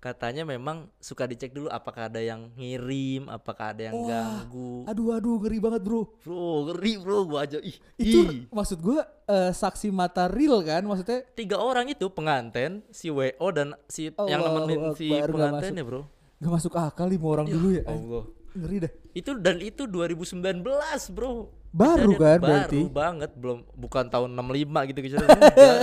Katanya 0.07 0.43
memang 0.43 0.87
suka 0.97 1.25
dicek 1.25 1.51
dulu 1.51 1.67
apakah 1.67 2.07
ada 2.07 2.19
yang 2.19 2.55
ngirim 2.55 3.27
apakah 3.27 3.75
ada 3.75 3.91
yang 3.91 3.97
Wah. 3.97 4.07
ganggu 4.07 4.87
Aduh 4.87 5.11
aduh 5.13 5.37
ngeri 5.39 5.59
banget, 5.59 5.83
Bro. 5.83 6.01
bro 6.19 6.47
ngeri 6.69 6.93
bro 6.97 7.19
gua 7.25 7.43
aja 7.43 7.59
ih 7.59 7.75
Itu 7.97 8.19
ih. 8.25 8.47
maksud 8.49 8.79
gua 8.79 9.03
eh, 9.25 9.51
saksi 9.51 9.91
mata 9.91 10.27
real 10.27 10.63
kan 10.63 10.83
maksudnya 10.83 11.27
tiga 11.33 11.59
orang 11.59 11.89
itu 11.89 12.07
pengantin 12.07 12.87
si 12.89 13.11
wo 13.11 13.27
dan 13.51 13.75
si 13.87 14.07
yang 14.23 14.39
Allahu 14.41 14.63
nemenin 14.63 14.79
si 14.95 15.11
nggak 15.11 15.27
pengantinnya 15.27 15.83
bro 15.83 16.03
gak 16.37 16.53
masuk 16.53 16.73
akal 16.73 17.07
lima 17.07 17.27
orang 17.27 17.47
dulu 17.47 17.69
ya. 17.73 17.83
Allah 17.85 18.25
Ngeri 18.53 18.77
dah. 18.81 18.93
itu 19.13 19.31
dan 19.37 19.57
itu 19.59 19.85
2019 19.85 20.65
bro 21.11 21.53
Baru 21.69 22.09
Kejadian 22.09 22.17
kan 22.17 22.39
baru 22.39 22.49
berarti? 22.49 22.81
banget 22.89 23.31
belum 23.37 23.59
bukan 23.75 24.05
tahun 24.09 24.31
65 24.33 24.89
gitu 24.89 24.99
enggak. 25.13 25.29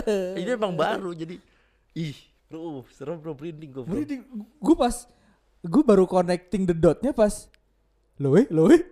ini 0.42 0.50
emang 0.50 0.74
baru 0.74 1.14
jadi 1.14 1.38
ih 1.94 2.18
bro 2.54 2.86
serem 2.88 3.18
bro 3.18 3.34
merinding 3.34 3.70
bro 3.72 3.82
Merinding. 3.84 4.22
Gue 4.60 4.76
pas 4.76 4.94
gue 5.60 5.84
baru 5.84 6.06
connecting 6.06 6.64
the 6.64 6.76
dotnya 6.76 7.10
pas 7.12 7.50
loh 8.16 8.38
eh 8.38 8.46
loh 8.48 8.70
eh. 8.70 8.86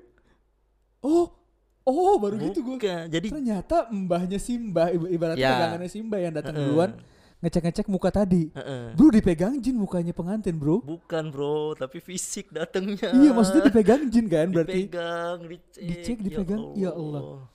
Oh 1.00 1.30
oh 1.84 2.18
baru 2.18 2.42
gitu 2.42 2.62
gue. 2.64 2.78
Jadi 2.82 3.30
Ternyata 3.30 3.86
mbahnya 3.88 4.38
Simba 4.38 4.90
iba- 4.90 5.06
ibaratnya 5.08 5.38
Ya. 5.40 5.54
pegangannya 5.56 5.90
Simba 5.90 6.18
yang 6.18 6.34
datang 6.34 6.56
duluan 6.56 6.98
ngecek-ngecek 7.40 7.86
muka 7.86 8.10
tadi. 8.12 8.50
Heeh. 8.50 8.94
Bro 8.94 9.10
dipegang 9.10 9.58
jin 9.58 9.74
mukanya 9.74 10.10
pengantin 10.12 10.56
bro. 10.56 10.78
bukan 10.80 11.30
bro 11.30 11.74
tapi 11.74 11.98
fisik 11.98 12.50
datangnya 12.50 13.10
Iya 13.12 13.30
maksudnya 13.32 13.66
dipegang 13.66 14.06
jin 14.08 14.26
kan 14.26 14.50
berarti. 14.50 14.86
dipegang 14.86 15.38
dicek 15.44 15.82
Dicek, 15.82 16.18
dipegang, 16.20 16.74
ya 16.76 16.94
Allah. 16.94 17.46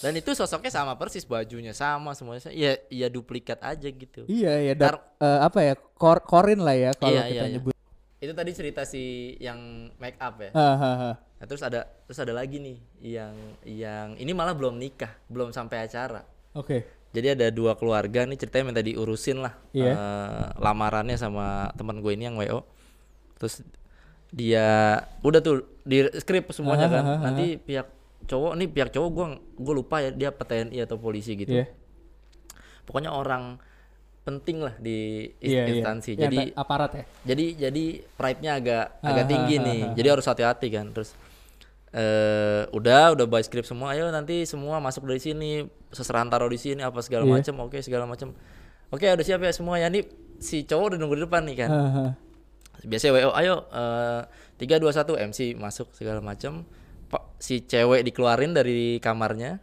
Dan 0.00 0.12
itu 0.12 0.30
sosoknya 0.30 0.72
sama 0.72 0.94
persis 0.94 1.22
bajunya 1.22 1.70
sama 1.70 2.12
semuanya 2.12 2.48
ya 2.48 2.78
ya 2.88 3.06
duplikat 3.06 3.60
aja 3.60 3.84
gitu 3.84 4.24
Iya 4.24 4.58
ya 4.62 4.74
dar, 4.74 4.96
Tar- 4.96 5.04
eh, 5.18 5.40
apa 5.40 5.58
ya 5.60 5.74
kor 5.76 6.18
korin 6.20 6.58
lah 6.58 6.72
ya 6.72 6.90
kalau 6.92 7.12
Iya, 7.12 7.22
kita 7.22 7.30
iya, 7.30 7.42
iya. 7.42 7.52
nyebut. 7.52 7.72
itu 8.16 8.32
tadi 8.32 8.50
cerita 8.50 8.82
si 8.82 9.02
yang 9.36 9.60
make 9.96 10.16
up 10.16 10.38
ya 10.38 10.50
Ah, 10.50 10.74
ah, 10.74 10.84
ah. 11.04 11.14
Nah, 11.36 11.44
terus 11.44 11.60
ada 11.60 11.84
terus 12.02 12.16
ada 12.16 12.32
lagi 12.32 12.56
nih 12.56 12.78
yang 13.02 13.34
yang 13.62 14.08
ini 14.16 14.32
malah 14.32 14.52
belum 14.52 14.74
nikah 14.74 15.12
belum 15.26 15.50
sampai 15.50 15.84
acara 15.84 16.24
Oke. 16.52 16.88
jadi 17.10 17.34
ada 17.34 17.46
dua 17.48 17.74
keluarga 17.74 18.24
nih 18.24 18.38
ceritanya 18.38 18.64
minta 18.66 18.80
diurusin 18.80 19.38
lah 19.38 19.52
Iya. 19.70 19.92
eh, 19.92 20.44
lamarannya 20.56 21.14
sama 21.14 21.68
teman 21.72 22.00
gue 22.00 22.12
ini 22.12 22.24
yang 22.24 22.36
wo 22.36 22.64
terus 23.36 23.60
dia 24.30 24.98
udah 25.20 25.38
tuh 25.38 25.56
di 25.82 26.02
skrip 26.16 26.48
semuanya 26.50 26.86
Ah, 26.86 26.90
kan 26.90 27.02
ah, 27.02 27.10
ah, 27.10 27.18
nanti 27.22 27.54
pihak 27.56 27.86
cowok 28.24 28.52
nih 28.54 28.68
pihak 28.68 28.90
cowok 28.90 29.10
gue 29.10 29.26
gue 29.58 29.74
lupa 29.74 29.96
ya 29.98 30.10
dia 30.10 30.28
apa 30.28 30.42
TNI 30.42 30.78
atau 30.80 30.96
polisi 30.96 31.34
gitu. 31.34 31.52
Iya. 31.54 31.66
pokoknya 32.82 33.10
orang 33.10 33.56
penting 34.20 34.60
lah 34.60 34.76
di 34.76 35.24
is- 35.38 35.52
Iya, 35.52 35.64
instansi. 35.70 36.14
Yang 36.14 36.20
jadi 36.22 36.38
ta- 36.46 36.56
aparat 36.58 36.90
ya. 36.92 37.04
jadi 37.24 37.44
jadi 37.62 37.84
pride-nya 38.10 38.52
agak 38.54 38.84
Ah, 38.98 39.08
agak 39.10 39.24
tinggi 39.26 39.56
ah, 39.56 39.62
nih. 39.62 39.80
ah, 39.82 39.92
jadi 39.94 40.08
harus 40.10 40.24
hati-hati 40.24 40.68
kan. 40.68 40.86
Terus 40.90 41.10
eh 41.90 42.62
udah 42.70 43.14
udah 43.14 43.24
buy 43.24 43.40
script 43.40 43.64
semua. 43.64 43.92
Ayo 43.92 44.10
nanti 44.10 44.44
semua 44.44 44.80
masuk 44.80 45.04
dari 45.04 45.16
sini 45.18 45.62
seserahan 45.90 46.26
taruh 46.26 46.46
di 46.46 46.56
sini 46.56 46.80
apa 46.80 47.00
segala 47.00 47.22
Iya. 47.22 47.32
macam 47.38 47.54
oke 47.62 47.78
segala 47.80 48.04
macam 48.04 48.34
oke 48.88 49.04
udah 49.06 49.22
siap 49.22 49.40
ya 49.40 49.52
semua 49.52 49.76
ya. 49.76 49.88
Nih 49.88 50.04
si 50.36 50.62
cowok 50.62 50.92
udah 50.92 50.98
nunggu 50.98 51.14
di 51.14 51.22
depan 51.22 51.42
nih 51.42 51.56
kan. 51.56 51.70
Biasanya 52.82 53.12
wo 53.14 53.32
ayo 53.32 53.54
eh, 53.66 54.20
tiga 54.56 54.76
dua 54.76 54.90
satu 54.90 55.14
MC 55.14 55.54
masuk 55.54 55.88
segala 55.90 56.20
macam 56.20 56.66
si 57.38 57.62
cewek 57.62 58.06
dikeluarin 58.06 58.52
dari 58.52 58.96
kamarnya 58.98 59.60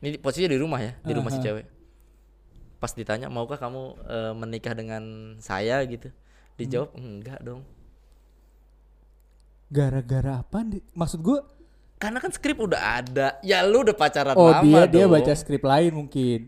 ini 0.00 0.20
posisinya 0.20 0.52
di 0.52 0.60
rumah 0.60 0.80
ya 0.82 0.92
di 1.00 1.12
rumah 1.14 1.30
si 1.32 1.40
Aha. 1.40 1.46
cewek 1.46 1.66
pas 2.78 2.92
ditanya 2.92 3.32
maukah 3.32 3.56
kamu 3.56 3.82
eh, 4.04 4.32
menikah 4.36 4.74
dengan 4.76 5.02
saya 5.40 5.80
gitu 5.88 6.12
dijawab 6.54 6.92
enggak 6.94 7.40
dong 7.40 7.62
Gara-gara 9.74 10.44
apa? 10.44 10.62
nih? 10.62 10.82
Maksud 10.94 11.18
gua 11.18 11.42
karena 11.98 12.20
kan 12.20 12.30
skrip 12.30 12.60
udah 12.60 13.00
ada 13.00 13.40
ya 13.40 13.64
lu 13.64 13.80
udah 13.80 13.96
pacaran 13.96 14.36
oh 14.36 14.50
lama 14.52 14.62
dia 14.62 14.82
dia 14.86 15.04
dong. 15.08 15.14
baca 15.16 15.32
skrip 15.32 15.62
lain 15.64 15.90
mungkin. 15.94 16.40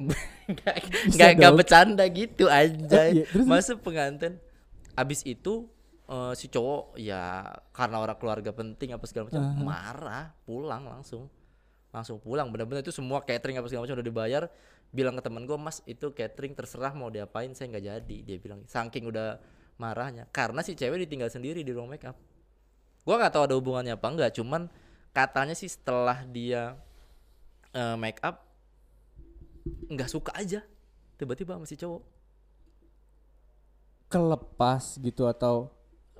nggak 1.14 1.30
nggak 1.38 1.52
bercanda 1.54 2.02
gitu 2.08 2.48
aja 2.50 2.98
Oh, 2.98 3.06
iya. 3.12 3.24
Terus, 3.28 3.46
masuk 3.46 3.78
pengantin 3.84 4.40
abis 4.96 5.22
itu 5.22 5.68
eh, 6.08 6.32
si 6.36 6.46
cowok 6.50 6.98
ya 7.00 7.48
karena 7.72 7.96
orang 8.00 8.18
keluarga 8.18 8.50
penting 8.52 8.92
apa 8.92 9.04
segala 9.08 9.30
macam 9.30 9.42
Aha. 9.42 9.60
marah 9.60 10.24
pulang 10.44 10.84
langsung. 10.88 11.28
Langsung 11.94 12.18
pulang. 12.18 12.50
Benar-benar 12.50 12.82
itu 12.82 12.90
semua 12.90 13.22
catering 13.22 13.60
apa 13.60 13.66
segala 13.70 13.86
macam 13.86 13.96
udah 14.00 14.08
dibayar. 14.08 14.42
Bilang 14.94 15.18
ke 15.18 15.22
temen 15.26 15.42
gue 15.46 15.58
mas 15.58 15.82
itu 15.86 16.10
catering 16.14 16.54
terserah 16.54 16.94
mau 16.94 17.10
diapain 17.10 17.50
saya 17.54 17.70
nggak 17.74 17.84
jadi. 17.84 18.16
Dia 18.26 18.36
bilang 18.42 18.66
saking 18.66 19.10
udah 19.10 19.38
marahnya. 19.78 20.26
Karena 20.30 20.62
si 20.62 20.74
cewek 20.74 21.06
ditinggal 21.06 21.30
sendiri 21.30 21.62
di 21.62 21.70
ruang 21.70 21.90
makeup 21.90 22.14
gua 23.04 23.20
nggak 23.20 23.32
tahu 23.36 23.44
ada 23.44 23.54
hubungannya 23.60 23.94
apa 23.94 24.08
enggak 24.08 24.32
cuman 24.40 24.72
katanya 25.12 25.52
sih 25.54 25.68
setelah 25.68 26.24
dia 26.24 26.74
eh, 27.76 27.96
make 28.00 28.18
up 28.24 28.48
nggak 29.92 30.08
suka 30.08 30.32
aja 30.34 30.64
tiba-tiba 31.20 31.56
masih 31.60 31.78
cowok. 31.78 32.02
Kelepas 34.10 34.98
gitu 35.00 35.24
atau 35.24 35.72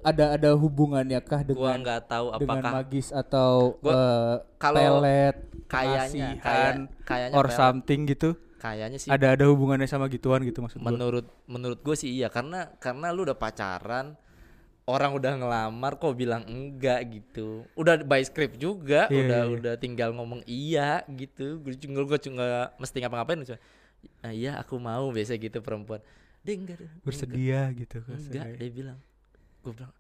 ada 0.05 0.25
ada 0.33 0.51
hubungannya 0.53 1.19
kah 1.21 1.41
gua 1.43 1.49
dengan 1.73 1.79
nggak 1.81 2.01
tahu 2.07 2.27
dengan 2.37 2.45
apakah 2.61 2.73
magis 2.75 3.09
atau 3.09 3.51
Gua- 3.81 3.93
eh, 3.93 4.35
kalau 4.57 4.79
pelet 4.79 5.37
kayaknya 5.67 6.29
kayak 6.39 6.73
kayaknya 7.03 7.35
or 7.35 7.47
pelet. 7.47 7.57
something 7.57 8.01
gitu? 8.07 8.31
Kayaknya 8.57 8.97
sih. 8.97 9.09
Ada 9.09 9.35
ada 9.35 9.45
hubungannya 9.47 9.85
sama 9.85 10.07
gituan 10.07 10.41
gitu 10.41 10.61
maksud 10.61 10.79
gua. 10.79 10.89
menurut 10.89 11.27
menurut 11.47 11.81
gue 11.81 11.93
sih 11.95 12.15
iya 12.15 12.29
karena 12.29 12.73
karena 12.79 13.11
lu 13.11 13.25
udah 13.25 13.35
pacaran 13.35 14.17
orang 14.85 15.13
udah 15.13 15.33
ngelamar 15.35 15.97
kok 15.97 16.13
bilang 16.13 16.45
enggak 16.45 17.01
gitu. 17.11 17.65
Udah 17.73 18.01
by 18.01 18.21
script 18.21 18.57
juga 18.57 19.09
Iya, 19.09 19.17
udah 19.19 19.41
iya, 19.41 19.49
iya. 19.49 19.57
udah 19.59 19.75
tinggal 19.75 20.13
ngomong 20.13 20.41
iya 20.45 20.91
gitu. 21.11 21.59
Gue 21.59 21.73
cuma 21.75 22.05
gue 22.05 22.19
cuma 22.23 22.45
mesti 22.75 22.97
ngapa-ngapain 22.99 23.41
cuma 23.43 23.61
"Ah, 24.21 24.29
iya 24.29 24.57
aku 24.57 24.77
mau 24.77 25.09
biasa 25.09 25.37
gitu 25.37 25.61
perempuan. 25.61 26.05
Dia 26.41 26.55
enggak 26.55 26.77
deh, 26.77 26.85
enggak, 26.87 27.01
bersedia 27.03 27.61
gitu 27.75 27.99
enggak 28.05 28.45
dia 28.55 28.69
bilang 28.71 28.99
gue 29.65 29.73
bilang 29.73 29.93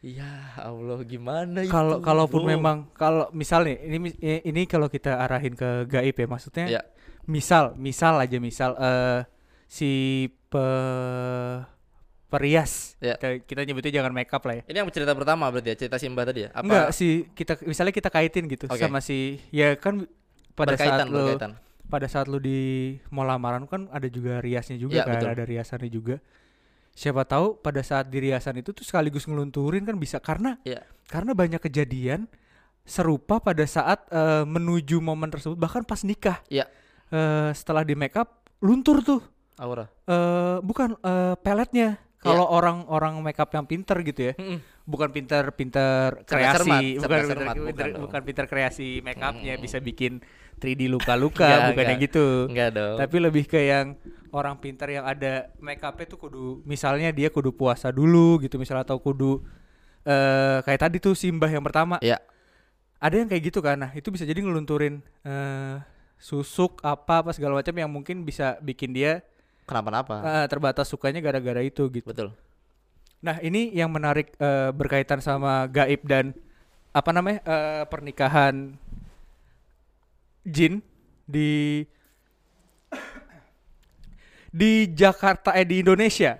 ya 0.00 0.28
Allah 0.56 0.98
gimana 1.02 1.58
itu 1.60 1.70
kalau 1.70 2.00
kalaupun 2.00 2.42
bro?" 2.42 2.50
memang 2.50 2.76
kalau 2.92 3.28
misalnya 3.30 3.76
ini 3.78 4.12
ini 4.42 4.62
kalau 4.64 4.88
kita 4.88 5.18
arahin 5.18 5.52
ke 5.52 5.84
gaib 5.84 6.14
ya 6.14 6.26
maksudnya 6.26 6.66
ya 6.70 6.82
misal 7.26 7.74
misal 7.76 8.16
aja 8.16 8.38
misal 8.38 8.72
eh 8.74 9.20
si 9.66 9.90
pe 10.48 10.66
perias 12.26 12.98
Ya. 12.98 13.14
Kita- 13.18 13.62
nyebutnya 13.62 13.92
jangan 13.92 14.10
make 14.10 14.30
up 14.30 14.42
lah 14.42 14.58
ya 14.58 14.64
ini 14.66 14.76
yang 14.78 14.90
cerita 14.90 15.14
pertama 15.14 15.46
berarti 15.46 15.68
ya 15.70 15.76
cerita 15.78 15.96
Simba 15.96 16.26
tadi 16.26 16.46
ya 16.46 16.50
apa 16.50 16.62
enggak 16.62 16.86
si 16.90 17.28
kita 17.32 17.54
misalnya 17.62 17.94
kita 17.94 18.10
kaitin 18.10 18.44
gitu 18.46 18.66
Oke. 18.66 18.78
sama 18.78 18.98
si 18.98 19.38
ya 19.50 19.78
kan 19.78 20.06
pada 20.58 20.74
berkaitan 20.74 21.06
saat 21.06 21.14
lu 21.14 21.22
berkaitan 21.30 21.50
pada 21.86 22.06
saat 22.10 22.26
lu 22.26 22.38
di 22.38 22.58
mau 23.10 23.22
lamaran 23.22 23.62
kan 23.64 23.86
ada 23.90 24.10
juga 24.10 24.42
riasnya 24.42 24.74
juga 24.74 25.02
Ya, 25.02 25.04
kan 25.06 25.22
betul. 25.22 25.30
ada 25.30 25.44
riasannya 25.46 25.86
juga 25.88 26.18
siapa 26.96 27.28
tahu 27.28 27.60
pada 27.60 27.84
saat 27.84 28.08
di 28.08 28.24
riasan 28.24 28.56
itu 28.56 28.72
tuh 28.72 28.80
sekaligus 28.80 29.28
ngelunturin 29.28 29.84
kan 29.84 30.00
bisa. 30.00 30.16
Karena 30.16 30.56
Iya. 30.64 30.80
karena 31.06 31.36
banyak 31.36 31.60
kejadian 31.60 32.24
serupa 32.88 33.36
pada 33.38 33.62
saat 33.68 34.08
eh, 34.08 34.42
menuju 34.48 34.98
momen 35.04 35.28
tersebut 35.28 35.60
bahkan 35.60 35.84
pas 35.84 36.00
nikah. 36.00 36.40
Iya. 36.48 36.64
Eh, 37.12 37.50
setelah 37.52 37.84
di 37.84 37.92
make 37.92 38.16
up 38.16 38.48
luntur 38.64 39.04
tuh. 39.04 39.20
Aura. 39.60 39.86
Eh 40.08 40.56
bukan 40.64 40.96
eh, 40.96 41.34
peletnya 41.44 42.00
Iya. 42.26 42.28
kalau 42.28 42.46
orang-orang 42.50 43.22
make 43.22 43.38
up 43.38 43.54
yang 43.54 43.62
pinter 43.64 44.02
gitu 44.02 44.20
ya 44.20 44.34
Mm-mm. 44.34 44.58
bukan 44.82 45.08
pinter 45.08 45.54
pinter 45.54 46.26
Cermat, 46.26 46.26
kreasi 46.26 46.58
cermat, 46.58 46.82
bukan 46.98 47.06
pinter, 47.22 47.30
cermat, 47.30 47.54
pinter- 47.56 47.94
bukan 48.02 48.20
pinter 48.26 48.44
kreasi 48.50 48.88
make 49.00 49.22
upnya 49.22 49.54
Mm-mm. 49.54 49.62
bisa 49.62 49.78
bikin 49.78 50.18
3D 50.56 50.90
luka-luka 50.90 51.44
Enggak, 51.46 51.68
bukan 51.70 51.84
yang 51.86 52.00
gitu. 52.00 52.26
Enggak 52.48 52.70
dong. 52.72 52.96
Tapi 52.96 53.16
lebih 53.20 53.44
ke 53.44 53.60
yang 53.60 53.92
orang 54.32 54.56
pintar 54.56 54.88
yang 54.88 55.04
ada 55.04 55.52
make 55.60 55.78
upnya 55.78 56.08
tuh 56.08 56.18
kudu 56.18 56.64
misalnya 56.64 57.12
dia 57.12 57.28
kudu 57.28 57.52
puasa 57.52 57.92
dulu 57.92 58.40
gitu 58.40 58.56
misalnya 58.56 58.82
atau 58.82 58.96
kudu 58.96 59.44
eh 60.02 60.58
kayak 60.64 60.80
tadi 60.80 60.96
tuh 60.96 61.12
simbah 61.12 61.52
yang 61.52 61.60
pertama. 61.60 62.00
Ya 62.00 62.18
ada 62.96 63.14
yang 63.14 63.28
kayak 63.28 63.52
gitu 63.52 63.60
kan. 63.60 63.76
Nah 63.76 63.92
itu 63.92 64.08
bisa 64.08 64.24
jadi 64.24 64.40
ngelunturin 64.40 65.04
eh 65.22 65.76
susuk 66.16 66.80
apa 66.80 67.20
apa 67.20 67.30
segala 67.36 67.60
macam 67.60 67.76
yang 67.76 67.92
mungkin 67.92 68.24
bisa 68.24 68.56
bikin 68.64 68.96
dia 68.96 69.20
kenapa-napa? 69.66 70.22
Eh, 70.22 70.46
terbatas 70.48 70.86
sukanya 70.88 71.20
gara-gara 71.20 71.60
itu 71.60 71.90
gitu. 71.90 72.06
Betul. 72.06 72.30
Nah 73.20 73.42
ini 73.42 73.74
yang 73.74 73.90
menarik 73.90 74.32
eh, 74.38 74.70
berkaitan 74.70 75.18
sama 75.18 75.66
gaib 75.66 76.06
dan 76.06 76.32
apa 76.94 77.10
namanya 77.12 77.42
eh, 77.44 77.84
pernikahan 77.90 78.78
jin 80.46 80.80
di 81.26 81.82
di 84.54 84.88
Jakarta 84.94 85.52
eh 85.52 85.66
di 85.66 85.82
Indonesia. 85.82 86.38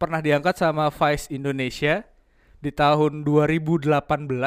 Pernah 0.00 0.24
diangkat 0.24 0.56
sama 0.58 0.88
Vice 0.88 1.28
Indonesia 1.30 2.02
di 2.64 2.72
tahun 2.72 3.28
2018 3.28 3.92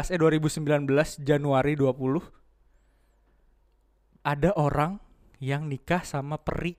eh 0.10 0.18
2019 0.18 1.22
Januari 1.22 1.78
20 1.78 2.34
ada 4.26 4.52
orang 4.58 4.98
yang 5.38 5.70
nikah 5.70 6.02
sama 6.02 6.42
peri 6.42 6.74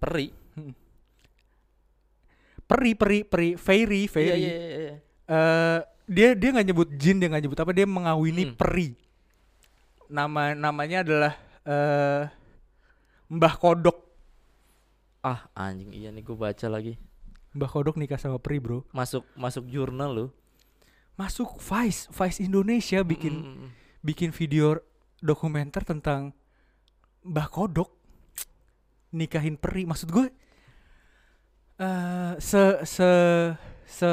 peri. 0.00 0.28
Peri 2.64 2.96
peri 2.96 3.18
peri 3.28 3.60
fairy 3.60 4.08
fairy. 4.08 4.40
iya 4.40 4.48
iya 4.48 4.56
iya, 4.56 4.78
iya. 4.80 4.94
Eh, 5.28 5.78
dia 6.08 6.28
dia 6.32 6.48
nggak 6.52 6.66
nyebut 6.72 6.88
jin 6.96 7.20
dia 7.20 7.28
nggak 7.28 7.44
nyebut 7.44 7.60
apa 7.60 7.72
dia 7.76 7.84
mengawini 7.84 8.48
Hmm. 8.48 8.56
peri. 8.56 8.96
Nama 10.08 10.56
namanya 10.56 11.04
adalah 11.04 11.32
eh 11.64 12.24
Mbah 13.28 13.54
Kodok. 13.60 13.98
Ah 15.24 15.48
anjing 15.56 15.92
iya 15.92 16.08
nih 16.12 16.20
gue 16.24 16.36
baca 16.36 16.66
lagi. 16.68 16.96
Mbah 17.52 17.70
Kodok 17.70 17.96
nikah 18.00 18.20
sama 18.20 18.40
peri 18.40 18.60
bro. 18.60 18.84
Masuk 18.92 19.24
masuk 19.36 19.64
jurnal 19.68 20.10
lu. 20.12 20.26
Masuk 21.14 21.60
Vice 21.62 22.10
Vice 22.10 22.42
Indonesia 22.42 23.00
bikin 23.06 23.34
mm. 23.44 23.68
bikin 24.02 24.32
video 24.34 24.80
dokumenter 25.22 25.84
tentang 25.84 26.32
Mbah 27.24 27.48
Kodok 27.48 27.93
nikahin 29.14 29.54
peri 29.54 29.86
maksud 29.86 30.10
gue 30.10 30.26
eh 31.74 32.32
se 32.38 32.62
se 32.86 33.10
se 33.86 34.10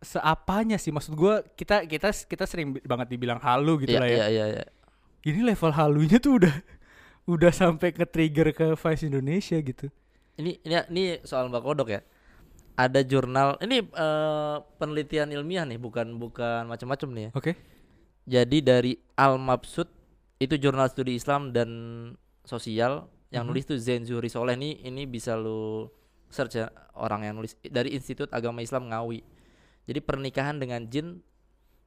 seapanya 0.00 0.76
sih 0.76 0.92
maksud 0.92 1.16
gue 1.16 1.34
kita 1.56 1.84
kita 1.84 2.12
kita 2.12 2.44
sering 2.44 2.76
banget 2.84 3.08
dibilang 3.08 3.40
halu 3.40 3.80
gitu 3.80 3.96
Iya, 3.96 4.00
lah 4.00 4.08
ya. 4.08 4.16
iya 4.16 4.26
iya 4.28 4.46
iya. 4.60 4.64
Ini 5.24 5.40
level 5.40 5.72
halunya 5.72 6.20
tuh 6.20 6.36
udah 6.44 6.54
udah 7.24 7.52
sampai 7.52 7.96
ke 7.96 8.04
trigger 8.04 8.52
ke 8.52 8.76
Vice 8.76 9.08
Indonesia 9.08 9.56
gitu. 9.56 9.88
Ini 10.36 10.60
ini 10.60 10.74
ini 10.92 11.02
soal 11.24 11.48
mbak 11.48 11.64
kodok 11.64 11.88
ya. 11.88 12.00
Ada 12.76 13.00
jurnal 13.00 13.56
ini 13.64 13.80
eh, 13.80 14.56
penelitian 14.76 15.32
ilmiah 15.32 15.64
nih 15.64 15.80
bukan 15.80 16.20
bukan 16.20 16.68
macam-macam 16.68 17.08
nih 17.16 17.22
ya. 17.24 17.30
Oke. 17.32 17.52
Jadi 18.24 18.58
dari 18.60 18.92
Al 19.16 19.40
Mabsud 19.40 19.88
itu 20.36 20.54
jurnal 20.60 20.92
studi 20.92 21.16
Islam 21.16 21.52
dan 21.56 21.68
sosial 22.44 23.08
yang 23.34 23.42
Mhm. 23.42 23.50
nulis 23.50 23.64
tuh 23.64 23.76
Zain 23.76 24.02
Zuhri 24.02 24.28
Soleh 24.28 24.54
ini 24.54 24.78
ini 24.80 25.04
bisa 25.04 25.34
lu 25.34 25.90
search 26.28 26.54
ya 26.56 26.66
orang 26.94 27.24
yang 27.24 27.34
nulis 27.34 27.58
dari 27.60 27.90
Institut 27.92 28.30
Agama 28.30 28.58
Islam 28.60 28.86
Ngawi. 28.86 29.26
Jadi 29.84 29.98
pernikahan 30.00 30.56
dengan 30.56 30.82
jin 30.84 31.18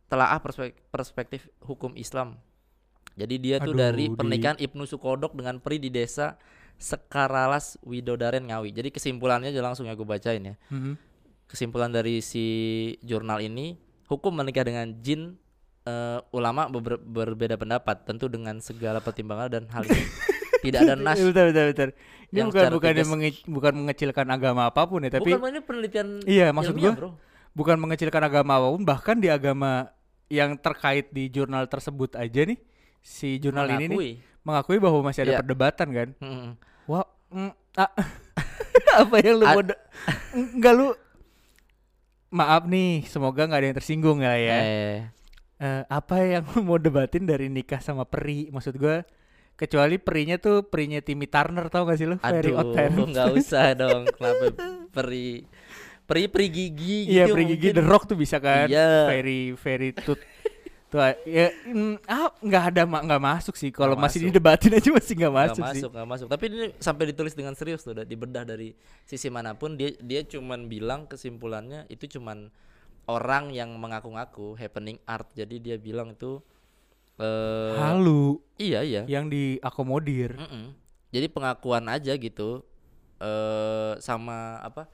telaah 0.05 0.37
perspek- 0.37 0.77
perspektif 0.87 1.47
hukum 1.59 1.95
Islam. 1.95 2.35
Jadi 3.13 3.35
dia 3.37 3.57
tuh 3.57 3.71
Aduh, 3.71 3.79
dari 3.81 4.05
di- 4.05 4.13
pernikahan 4.13 4.55
Ibnu 4.55 4.83
Sukodok 4.83 5.33
dengan 5.33 5.57
Pri 5.57 5.77
di 5.77 5.89
desa 5.89 6.35
Sekaralas 6.77 7.75
Widodaren 7.81 8.45
Ngawi. 8.45 8.69
Jadi 8.71 8.89
kesimpulannya 8.89 9.49
aja 9.49 9.59
langsung 9.59 9.83
ya 9.83 9.93
gue 9.93 10.05
bacain 10.05 10.43
ya. 10.43 10.55
Mhm. 10.69 11.09
kesimpulan 11.45 11.87
dari 11.87 12.19
si 12.19 12.43
jurnal 13.01 13.39
ini 13.39 13.79
hukum 14.05 14.35
menikah 14.35 14.61
dengan 14.61 14.91
jin 14.99 15.39
eh, 15.81 16.19
ulama 16.29 16.67
beber- 16.67 16.99
berbeda 16.99 17.55
pendapat 17.55 18.03
tentu 18.03 18.27
dengan 18.27 18.59
segala 18.59 18.99
pertimbangan 18.99 19.47
dan 19.49 19.63
hal 19.69 19.81
ini 19.81 19.95
tidak 20.69 20.81
ada 20.83 20.95
nas 21.05 21.17
bentar, 21.17 21.43
bentar, 21.45 21.65
bentar. 21.67 21.89
Ini 22.27 22.37
yang 22.37 22.49
bukan 22.49 22.67
bukan 22.73 22.93
menge- 23.07 23.45
bukan 23.45 23.73
mengecilkan 23.77 24.27
agama 24.27 24.61
apa 24.65 24.81
pun 24.83 24.99
ya, 24.99 25.09
tapi 25.09 25.31
bukan 25.31 25.47
ini 25.47 25.61
penelitian 25.61 26.07
Iya, 26.23 26.51
maksud 26.51 26.75
bro 26.75 27.15
bukan 27.51 27.77
mengecilkan 27.77 28.21
agama 28.21 28.51
apa 28.55 28.67
pun 28.69 28.83
bahkan 28.83 29.15
di 29.15 29.27
agama 29.27 29.89
yang 30.27 30.53
terkait 30.53 31.09
di 31.09 31.25
jurnal 31.27 31.65
tersebut 31.65 32.13
aja 32.13 32.43
nih 32.43 32.59
si 32.99 33.37
jurnal 33.37 33.65
ini 33.69 33.85
nih 33.85 33.89
Mengakui. 33.89 34.11
mengakui 34.43 34.77
bahwa 34.77 34.99
masih 35.01 35.23
ada 35.23 35.31
Iya. 35.31 35.39
perdebatan 35.39 35.87
kan. 35.89 36.09
Mm-mm. 36.17 36.51
Wah, 36.85 37.07
mm, 37.29 37.51
ah, 37.75 37.91
apa 39.01 39.15
yang 39.17 39.35
lu 39.35 39.43
Ad- 39.43 39.53
mau 39.53 39.63
de- 39.63 39.81
enggak 40.33 40.73
lu 40.73 40.87
maaf 42.29 42.63
nih, 42.65 43.07
semoga 43.07 43.47
nggak 43.47 43.57
ada 43.57 43.67
yang 43.67 43.77
tersinggung 43.77 44.19
lah 44.19 44.35
ya. 44.37 44.59
Eh, 44.59 44.97
Eh, 45.57 45.81
apa 45.89 46.21
yang 46.21 46.45
mau 46.61 46.77
debatin 46.77 47.25
dari 47.25 47.47
nikah 47.47 47.79
sama 47.79 48.05
peri? 48.05 48.45
Maksud 48.47 48.77
gua 48.77 49.01
kecuali 49.57 49.97
perinya 49.97 50.37
tuh 50.37 50.61
perinya 50.63 51.01
Timmy 51.01 51.25
Turner 51.25 51.65
tau 51.67 51.83
gak 51.89 51.97
sih 51.97 52.05
lu? 52.05 52.15
Very 52.21 52.53
aduh, 52.53 52.71
Parents. 52.77 53.09
nggak 53.11 53.29
usah 53.33 53.65
dong. 53.81 54.05
Kenapa 54.13 54.45
peri 54.93 55.43
peri 56.07 56.23
peri 56.31 56.47
gigi 56.47 57.09
Iya, 57.09 57.27
gitu 57.27 57.33
peri 57.35 57.43
gigi 57.51 57.67
mungkin. 57.73 57.77
The 57.81 57.83
Rock 57.83 58.03
tuh 58.07 58.15
bisa 58.15 58.37
kan? 58.39 58.69
Iya. 58.69 59.09
Very 59.09 59.57
very 59.57 59.91
tut 59.91 60.21
tuh 60.87 61.03
ya 61.27 61.51
mm, 61.67 61.99
ah 62.07 62.31
nggak 62.39 62.63
ada 62.71 62.81
nggak 62.87 63.19
masuk 63.19 63.59
sih 63.59 63.75
kalau 63.75 63.99
masih 63.99 64.23
masuk. 64.23 64.27
didebatin 64.31 64.71
aja 64.71 64.87
masih 64.95 65.13
nggak 65.19 65.35
masuk, 65.35 65.55
sih 65.67 65.81
masuk, 65.83 65.89
nggak 65.91 66.07
masuk. 66.07 66.27
Tapi 66.31 66.43
ini 66.47 66.67
sampai 66.79 67.03
ditulis 67.11 67.35
dengan 67.35 67.53
serius 67.59 67.83
tuh, 67.83 67.91
udah 67.91 68.07
dibedah 68.07 68.47
dari 68.47 68.71
sisi 69.03 69.27
mana 69.27 69.51
pun 69.51 69.75
dia 69.75 69.91
dia 69.99 70.23
cuman 70.23 70.71
bilang 70.71 71.03
kesimpulannya 71.03 71.91
itu 71.91 72.07
cuman 72.15 72.47
orang 73.11 73.51
yang 73.51 73.75
mengaku-ngaku 73.75 74.55
happening 74.55 74.95
art. 75.03 75.27
Jadi 75.35 75.59
dia 75.59 75.75
bilang 75.75 76.15
itu 76.15 76.39
eh 77.17 77.73
halu 77.75 78.37
iya 78.55 78.81
iya. 78.81 79.01
yang 79.05 79.25
diakomodir 79.27 80.33
Mm-mm. 80.33 80.73
Jadi 81.07 81.27
pengakuan 81.27 81.87
aja 81.87 82.13
gitu 82.13 82.61
eh 83.17 83.93
sama 83.97 84.59
apa 84.59 84.85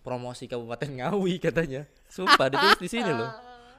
promosi 0.00 0.44
Kabupaten 0.44 0.90
Ngawi 0.92 1.38
katanya. 1.44 1.86
Sumpah 2.06 2.46
ditulis 2.48 2.78
di 2.78 2.88
sini 2.88 3.08
loh. 3.08 3.30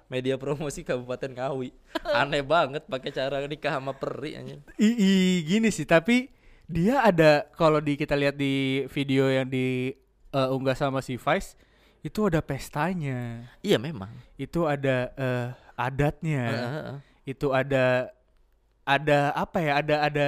Media 0.06 0.36
promosi 0.36 0.82
Kabupaten 0.82 1.32
Ngawi. 1.32 1.70
Aneh 2.20 2.42
banget 2.42 2.84
pakai 2.84 3.10
cara 3.10 3.44
nikah 3.44 3.74
sama 3.74 3.94
peri 3.94 4.36
anjing. 4.36 4.60
I, 4.76 4.90
i- 4.90 5.42
gini 5.44 5.70
sih 5.70 5.86
tapi 5.86 6.28
dia 6.64 7.04
ada 7.04 7.46
kalau 7.54 7.78
di 7.78 7.94
kita 7.94 8.16
lihat 8.16 8.34
di 8.34 8.54
video 8.88 9.28
yang 9.28 9.46
di 9.46 9.94
eh, 10.30 10.50
unggah 10.50 10.74
sama 10.74 11.00
si 11.00 11.16
Vice 11.16 11.56
itu 12.02 12.26
ada 12.26 12.40
pestanya 12.40 13.48
Iya 13.60 13.78
memang. 13.78 14.12
itu 14.36 14.64
ada 14.64 15.12
eh, 15.14 15.48
adatnya 15.78 16.44
Heeh, 16.44 16.72
heeh. 16.74 16.98
Itu 17.24 17.50
ada 17.50 18.12
ada 18.84 19.32
apa 19.32 19.58
ya 19.60 19.80
ada 19.80 19.96
ada 20.04 20.26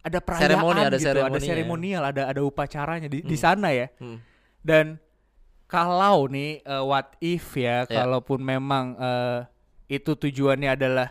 ada 0.00 0.18
perayaan 0.20 0.44
Seremoni, 0.52 0.80
ada 0.82 0.96
gitu 0.96 1.18
ada 1.18 1.38
seremonial 1.40 2.02
ada 2.04 2.22
ada 2.28 2.40
upacaranya 2.40 3.08
di, 3.08 3.20
di 3.20 3.34
Hmm. 3.34 3.42
sana 3.42 3.68
ya 3.72 3.88
Hmm. 3.96 4.20
dan 4.60 5.00
kalau 5.66 6.28
nih 6.28 6.60
eh, 6.60 6.82
what 6.82 7.16
if 7.18 7.56
ya 7.56 7.82
Ya. 7.84 8.04
kalaupun 8.04 8.38
memang 8.38 8.94
eh, 8.94 9.38
itu 9.88 10.12
tujuannya 10.12 10.70
adalah 10.70 11.08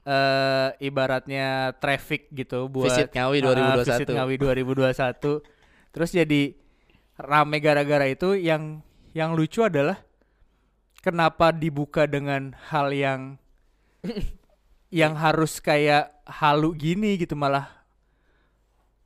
eh 0.00 0.68
ibaratnya 0.80 1.76
traffic 1.76 2.32
gitu 2.32 2.66
buat 2.66 2.88
Visit 2.88 3.12
Ngawi 3.12 3.38
Ah, 3.38 3.76
visit 3.76 4.08
2021. 4.08 4.16
Ngawi 4.16 4.34
2021 4.36 5.44
terus 5.90 6.10
jadi 6.10 6.42
rame 7.16 7.58
gara-gara 7.58 8.06
itu 8.06 8.32
yang 8.34 8.80
yang 9.12 9.34
lucu 9.34 9.60
adalah 9.60 10.00
kenapa 11.00 11.50
dibuka 11.50 12.06
dengan 12.06 12.56
hal 12.70 12.88
yang 12.90 13.36
yang 14.90 15.14
harus 15.14 15.58
kayak 15.58 16.10
halu 16.26 16.74
gini 16.74 17.14
gitu 17.16 17.32
malah 17.32 17.70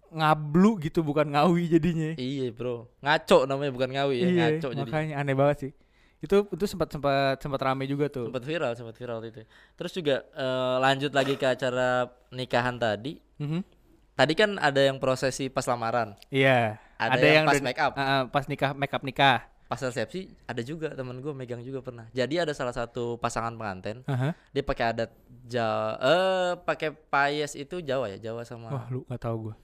ngablu 0.08 0.78
gitu 0.80 1.02
bukan 1.02 1.26
ngawi 1.26 1.66
jadinya 1.68 2.14
Iya 2.14 2.54
bro, 2.54 2.86
ngaco 3.02 3.44
namanya 3.44 3.72
bukan 3.74 3.90
ngawi 3.90 4.14
ya, 4.16 4.24
iya 4.24 4.38
ngaco 4.54 4.68
jadi. 4.70 4.80
makanya 4.86 5.14
aneh 5.18 5.34
banget 5.34 5.56
sih 5.58 5.72
itu 6.22 6.36
itu 6.48 6.64
sempat 6.64 6.88
sempat 6.88 7.36
sempat 7.36 7.60
rame 7.60 7.84
juga 7.84 8.08
tuh 8.08 8.30
Sempat 8.30 8.44
viral, 8.46 8.72
sempat 8.72 8.96
viral 8.96 9.20
itu. 9.20 9.44
Terus 9.76 9.92
juga 9.92 10.16
eh, 10.24 10.76
lanjut 10.80 11.12
lagi 11.12 11.36
ke 11.36 11.44
acara 11.44 12.08
nikahan 12.30 12.80
tadi. 12.80 13.20
Mhm. 13.36 13.60
Tadi 14.14 14.32
kan 14.32 14.56
ada 14.56 14.78
yang 14.78 14.96
prosesi 14.96 15.50
pas 15.50 15.66
lamaran, 15.66 16.14
iya 16.30 16.78
ada, 16.96 17.18
yang, 17.18 17.44
pas 17.44 17.58
udah- 17.58 17.66
make 17.66 17.80
up, 17.82 17.92
ah, 17.92 18.24
pas 18.30 18.46
nikah 18.46 18.70
make 18.72 18.94
up 18.94 19.02
nikah 19.02 19.42
pas 19.74 19.82
resepsi 19.82 20.30
ada 20.46 20.62
juga 20.62 20.94
temen 20.94 21.18
gue 21.18 21.34
megang 21.34 21.58
juga 21.60 21.82
pernah. 21.82 22.06
Jadi 22.10 22.38
ada 22.38 22.54
salah 22.54 22.70
satu 22.70 23.18
pasangan 23.18 23.50
pengantin, 23.52 24.06
Aha. 24.06 24.30
dia 24.48 24.62
pakai 24.62 24.94
adat 24.94 25.10
Jawa, 25.44 25.90
eh 25.98 26.50
pakai 26.62 26.94
payes 26.94 27.52
itu 27.52 27.82
Jawa 27.82 28.06
ya, 28.14 28.30
Jawa 28.30 28.46
sama 28.46 28.70
wah 28.70 28.86
lu 28.86 29.02
nggak 29.04 29.18
tahu 29.18 29.50
gue 29.50 29.54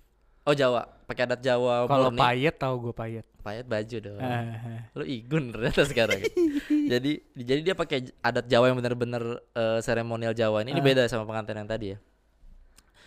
oh 0.42 0.55
Jawa, 0.57 0.83
pakai 1.07 1.23
adat 1.25 1.40
Jawa 1.40 1.87
kalau 1.87 2.11
payet 2.11 2.59
tahu 2.59 2.90
gue 2.90 2.94
payet 2.94 3.27
Payet 3.40 3.64
baju 3.64 3.96
dong. 4.05 4.20
Ah, 4.20 4.85
Lu 4.92 5.01
igun 5.01 5.49
ternyata 5.49 5.88
sekarang. 5.88 6.20
jadi 6.92 7.25
jadi 7.33 7.61
dia 7.64 7.73
pakai 7.73 8.12
adat 8.20 8.44
Jawa 8.44 8.68
yang 8.68 8.77
benar-benar 8.77 9.25
eh, 9.57 9.81
seremonial 9.81 10.37
Jawa 10.37 10.61
ini. 10.61 10.77
Ini 10.77 10.81
Ah. 10.81 10.85
beda 10.85 11.03
sama 11.09 11.25
pengantin 11.25 11.57
yang 11.57 11.64
tadi 11.64 11.96
ya. 11.96 11.99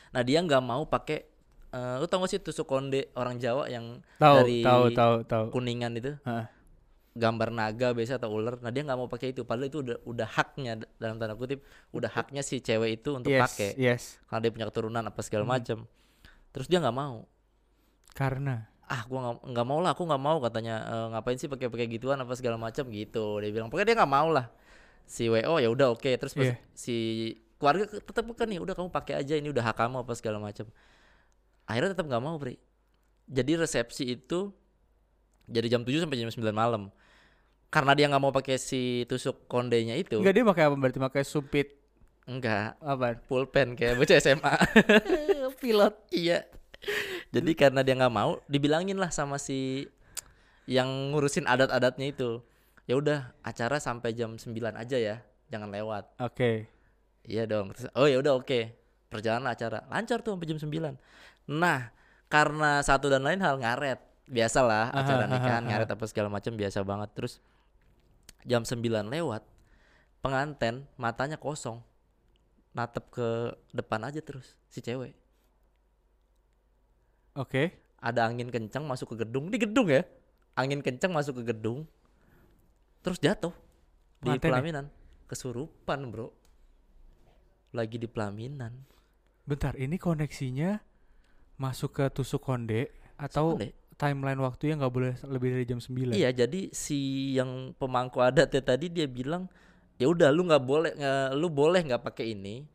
Nah, 0.09 0.25
dia 0.25 0.41
nggak 0.41 0.61
mau 0.61 0.85
pakai 0.85 1.21
eh, 1.69 1.95
lu 1.97 2.05
tau 2.05 2.21
gak 2.21 2.29
sih 2.29 2.41
tusuk 2.41 2.65
konde 2.65 3.13
orang 3.13 3.37
Jawa 3.37 3.69
yang 3.69 4.01
tahu 4.17 4.35
dari 4.41 4.57
tahu 4.61 4.83
tahu 4.89 5.13
tahu 5.25 5.45
kuningan 5.49 5.93
itu? 5.97 6.17
Ah. 6.25 6.49
Gambar 7.13 7.49
naga 7.49 7.91
biasa 7.91 8.17
atau 8.17 8.31
ular. 8.31 8.57
Nah, 8.57 8.69
dia 8.69 8.81
nggak 8.81 8.95
mau 8.95 9.05
pakai 9.05 9.31
itu 9.31 9.41
padahal 9.41 9.67
itu 9.67 9.79
udah 9.79 9.97
udah 10.03 10.27
haknya 10.27 10.71
dalam 10.95 11.15
tanda 11.15 11.33
kutip, 11.33 11.61
udah 11.91 12.09
haknya 12.09 12.41
si 12.41 12.57
cewek 12.57 12.97
itu 12.97 13.13
untuk 13.13 13.29
yes 13.29 13.41
pakai 13.43 13.69
yes 13.75 14.03
karena 14.23 14.39
dia 14.39 14.51
punya 14.51 14.65
keturunan 14.65 15.03
apa 15.03 15.21
segala 15.21 15.43
Hmm. 15.43 15.53
macam. 15.53 15.77
Terus 16.49 16.65
dia 16.65 16.79
nggak 16.79 16.93
mau. 16.95 17.25
karena 18.11 18.69
ah 18.83 19.01
gua 19.03 19.41
nggak 19.41 19.67
mau 19.67 19.79
lah 19.79 19.91
aku 19.91 20.05
nggak 20.05 20.21
mau 20.21 20.37
katanya 20.39 20.75
"Eh, 20.83 21.05
ngapain 21.09 21.33
sih 21.33 21.47
pakai 21.47 21.65
pakai 21.65 21.87
gituan 21.87 22.13
apa 22.15 22.29
segala 22.33 22.57
macam 22.57 22.85
gitu 22.87 23.39
dia 23.39 23.49
bilang 23.49 23.65
pokoknya 23.67 23.89
dia 23.89 23.97
nggak 23.97 24.11
mau 24.11 24.29
lah 24.29 24.53
si 25.03 25.25
wo 25.25 25.57
ya 25.57 25.65
udah 25.67 25.89
oke 25.89 26.05
terus 26.13 26.31
pas 26.31 26.45
Iya. 26.45 26.61
si 26.71 26.95
keluarga 27.57 27.87
ke- 27.87 27.99
tetap 27.99 28.21
bukan 28.23 28.45
nih 28.45 28.59
udah 28.59 28.71
kamu 28.71 28.89
pakai 28.91 29.17
aja 29.17 29.33
ini 29.33 29.49
udah 29.49 29.63
hak 29.63 29.77
kamu 29.79 29.97
apa 29.99 30.13
segala 30.13 30.37
macam 30.37 30.69
akhirnya 31.65 31.89
tetap 31.91 32.05
nggak 32.05 32.21
mau 32.21 32.37
Pri 32.37 32.61
jadi 33.25 33.51
resepsi 33.57 34.13
itu 34.13 34.53
jadi 35.45 35.67
jam 35.69 35.81
7 35.81 35.97
sampai 35.97 36.15
jam 36.15 36.29
9 36.29 36.53
malam 36.53 36.93
karena 37.73 37.97
dia 37.97 38.05
nggak 38.05 38.21
mau 38.21 38.29
pakai 38.29 38.61
si 38.61 39.01
tusuk 39.09 39.49
kondenya 39.49 39.97
itu 39.97 40.21
enggak 40.21 40.37
dia 40.37 40.45
pakai 40.45 40.63
apa 40.69 40.75
berarti 40.77 40.99
pakai 41.01 41.23
sumpit 41.25 41.67
enggak 42.29 42.77
apa 42.77 43.17
pulpen 43.25 43.73
kayak 43.73 43.97
bocah 43.97 44.21
SMA 44.21 44.53
pilot 45.63 45.95
Iya. 46.11 46.43
Jadi 47.31 47.55
karena 47.55 47.79
dia 47.81 47.95
nggak 47.95 48.11
mau, 48.11 48.43
dibilangin 48.51 48.99
lah 48.99 49.07
sama 49.09 49.39
si 49.39 49.87
yang 50.67 51.15
ngurusin 51.15 51.47
adat-adatnya 51.47 52.11
itu. 52.11 52.43
Ya 52.83 52.99
udah, 52.99 53.31
acara 53.39 53.79
sampai 53.79 54.11
jam 54.11 54.35
9 54.35 54.51
aja 54.75 54.97
ya, 54.99 55.23
jangan 55.47 55.71
lewat. 55.71 56.19
oke 56.19 56.67
Iya 57.23 57.47
dong. 57.47 57.71
Terus, 57.71 57.87
oh 57.95 58.03
ya 58.03 58.19
udah 58.19 58.35
oke. 58.35 58.75
Perjalanan 59.07 59.55
acara 59.55 59.87
lancar 59.87 60.19
tuh 60.19 60.35
sampai 60.35 60.47
jam 60.51 60.59
9. 60.59 60.99
Nah, 61.47 61.95
karena 62.27 62.83
satu 62.83 63.07
dan 63.07 63.23
lain 63.23 63.39
hal 63.39 63.55
ngaret. 63.55 64.03
Biasalah 64.27 64.91
acara 64.91 65.23
aha, 65.27 65.31
nikahan 65.31 65.63
aha. 65.63 65.69
ngaret 65.71 65.89
apa 65.95 66.03
segala 66.11 66.27
macam 66.27 66.51
biasa 66.51 66.83
banget. 66.83 67.09
Terus 67.15 67.39
jam 68.45 68.63
9 68.63 68.79
lewat, 69.09 69.43
penganten 70.19 70.87
matanya 70.95 71.35
kosong. 71.35 71.81
Natep 72.73 73.05
ke 73.13 73.53
depan 73.69 74.01
aja 74.01 74.17
terus 74.17 74.57
si 74.65 74.81
cewek. 74.81 75.13
oke 77.37 77.73
ada 77.97 78.27
angin 78.29 78.49
kencang 78.49 78.85
masuk 78.85 79.15
ke 79.15 79.25
gedung 79.25 79.49
di 79.49 79.57
gedung 79.57 79.89
ya 79.89 80.05
angin 80.53 80.83
kencang 80.85 81.11
masuk 81.13 81.41
ke 81.41 81.53
gedung 81.53 81.85
terus 83.01 83.17
jatuh 83.19 83.53
di 84.21 84.37
ya? 84.37 84.39
pelaminan 84.39 84.87
kesurupan 85.27 86.13
bro 86.13 86.29
lagi 87.73 87.97
di 87.97 88.05
pelaminan 88.05 88.85
bentar 89.43 89.73
ini 89.75 89.97
koneksinya 89.97 90.77
masuk 91.57 91.99
ke 91.99 92.05
tusuk 92.13 92.43
konde 92.43 92.91
atau 93.17 93.55
Konde. 93.55 93.71
Timeline 93.95 94.39
waktunya 94.41 94.73
nggak 94.75 94.93
boleh 94.93 95.13
lebih 95.27 95.49
dari 95.53 95.65
jam 95.65 95.79
9 95.79 96.13
iya 96.13 96.29
jadi 96.29 96.69
si 96.73 97.33
yang 97.33 97.71
pemangku 97.77 98.19
adatnya 98.19 98.61
tadi 98.61 98.89
dia 98.89 99.05
bilang 99.05 99.45
ya 99.97 100.09
udah 100.09 100.29
lu 100.33 100.49
nggak 100.49 100.63
boleh 100.63 100.91
nggak- 100.97 101.31
lu 101.37 101.47
boleh 101.47 101.81
nggak 101.85 102.03
pakai 102.03 102.33
ini 102.33 102.65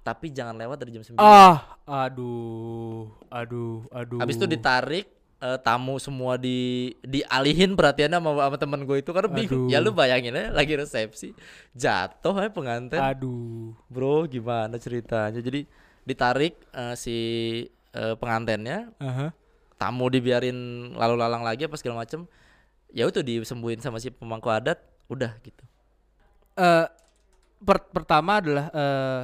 tapi 0.00 0.32
jangan 0.32 0.56
lewat 0.56 0.80
dari 0.80 0.96
jam 0.96 1.04
9 1.04 1.20
ah 1.20 1.76
aduh 1.84 3.10
aduh 3.28 3.84
aduh. 3.92 4.18
Habis 4.18 4.40
itu 4.40 4.46
ditarik 4.48 5.06
eh, 5.40 5.58
tamu 5.60 5.96
semua 6.00 6.36
di 6.40 6.92
dialihin 7.04 7.76
perhatiannya 7.76 8.18
sama, 8.20 8.30
sama 8.36 8.56
temen 8.56 8.80
gue 8.84 8.96
itu 9.00 9.10
karena 9.12 9.28
bingung. 9.28 9.68
Ya 9.68 9.78
lu 9.80 9.92
bayangin 9.92 10.36
aja 10.36 10.52
lagi 10.52 10.72
resepsi 10.76 11.36
jatuh 11.76 12.32
ya 12.36 12.48
pengantin. 12.52 13.00
Aduh. 13.00 13.76
Bro, 13.88 14.28
gimana 14.28 14.76
ceritanya? 14.80 15.40
Jadi 15.40 15.64
ditarik 16.04 16.56
eh, 16.72 16.94
si 16.96 17.16
eh, 17.92 18.14
pengantennya, 18.16 18.92
Aha. 19.00 19.32
Tamu 19.80 20.06
dibiarin 20.06 20.54
lalu 20.92 21.14
lalang 21.16 21.40
lagi 21.40 21.64
apa 21.64 21.80
segala 21.80 22.04
macem. 22.04 22.28
Ya 22.92 23.08
itu 23.08 23.24
disembuhin 23.24 23.80
sama 23.80 23.96
si 23.96 24.12
pemangku 24.12 24.52
adat, 24.52 24.76
udah 25.08 25.32
gitu. 25.40 25.64
Eh, 26.54 26.86
per- 27.58 27.88
pertama 27.88 28.38
adalah 28.38 28.66
eh, 28.68 29.22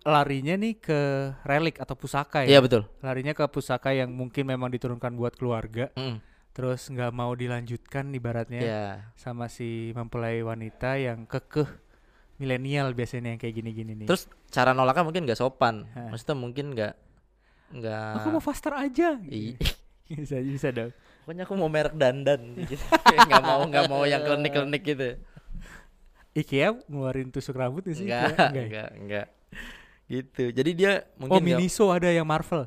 larinya 0.00 0.56
nih 0.56 0.80
ke 0.80 1.00
relik 1.44 1.76
atau 1.76 1.92
pusaka 1.92 2.40
Iya 2.40 2.56
ya 2.56 2.64
betul. 2.64 2.88
larinya 3.04 3.36
ke 3.36 3.44
pusaka 3.46 3.92
yang 3.92 4.08
mungkin 4.08 4.48
memang 4.48 4.72
diturunkan 4.72 5.12
buat 5.12 5.36
keluarga 5.36 5.92
Mm, 5.92 6.24
terus 6.56 6.88
nggak 6.88 7.12
mau 7.12 7.36
dilanjutkan 7.36 8.08
ibaratnya 8.10 8.60
Iya. 8.64 8.84
sama 9.12 9.52
si 9.52 9.92
mempelai 9.92 10.40
wanita 10.40 10.96
yang 10.96 11.28
kekeh 11.28 11.68
milenial 12.40 12.96
biasanya 12.96 13.36
yang 13.36 13.40
kayak 13.42 13.52
gini-gini 13.52 13.92
nih. 13.92 14.08
Terus 14.08 14.24
cara 14.48 14.72
nolaknya 14.72 15.04
mungkin 15.04 15.28
nggak 15.28 15.36
sopan. 15.36 15.84
Hah. 15.92 16.08
Maksudnya 16.08 16.36
mungkin 16.38 16.72
nggak 16.72 16.94
nggak 17.76 18.08
aku 18.16 18.28
mau 18.32 18.40
faster 18.40 18.72
aja. 18.72 19.20
Iya. 19.20 19.60
bisa 20.10 20.36
bisa 20.38 20.68
dong. 20.70 20.90
Pokoknya 21.22 21.44
aku 21.46 21.54
mau 21.54 21.70
merek 21.70 21.94
dandan 21.94 22.40
gitu. 22.58 22.82
Nggak 23.28 23.42
mau 23.42 23.62
nggak 23.64 23.84
mau 23.86 24.02
yang 24.02 24.20
klinik-klinik 24.20 24.82
gitu. 24.82 25.08
IKEA 26.30 26.78
ngeluarin 26.86 27.30
tusuk 27.30 27.54
rambut 27.54 27.86
nggak 27.86 27.96
sih? 27.96 28.06
Enggak, 28.06 28.22
IKEA? 28.26 28.34
Nggak 28.34 28.50
ya? 28.54 28.66
enggak, 28.66 28.88
enggak. 28.96 29.26
Gitu. 30.10 30.44
Jadi 30.50 30.70
dia 30.74 30.92
mungkin 31.14 31.38
Oh 31.38 31.42
Miniso 31.42 31.86
ada 31.88 32.10
yang 32.10 32.26
Marvel. 32.26 32.66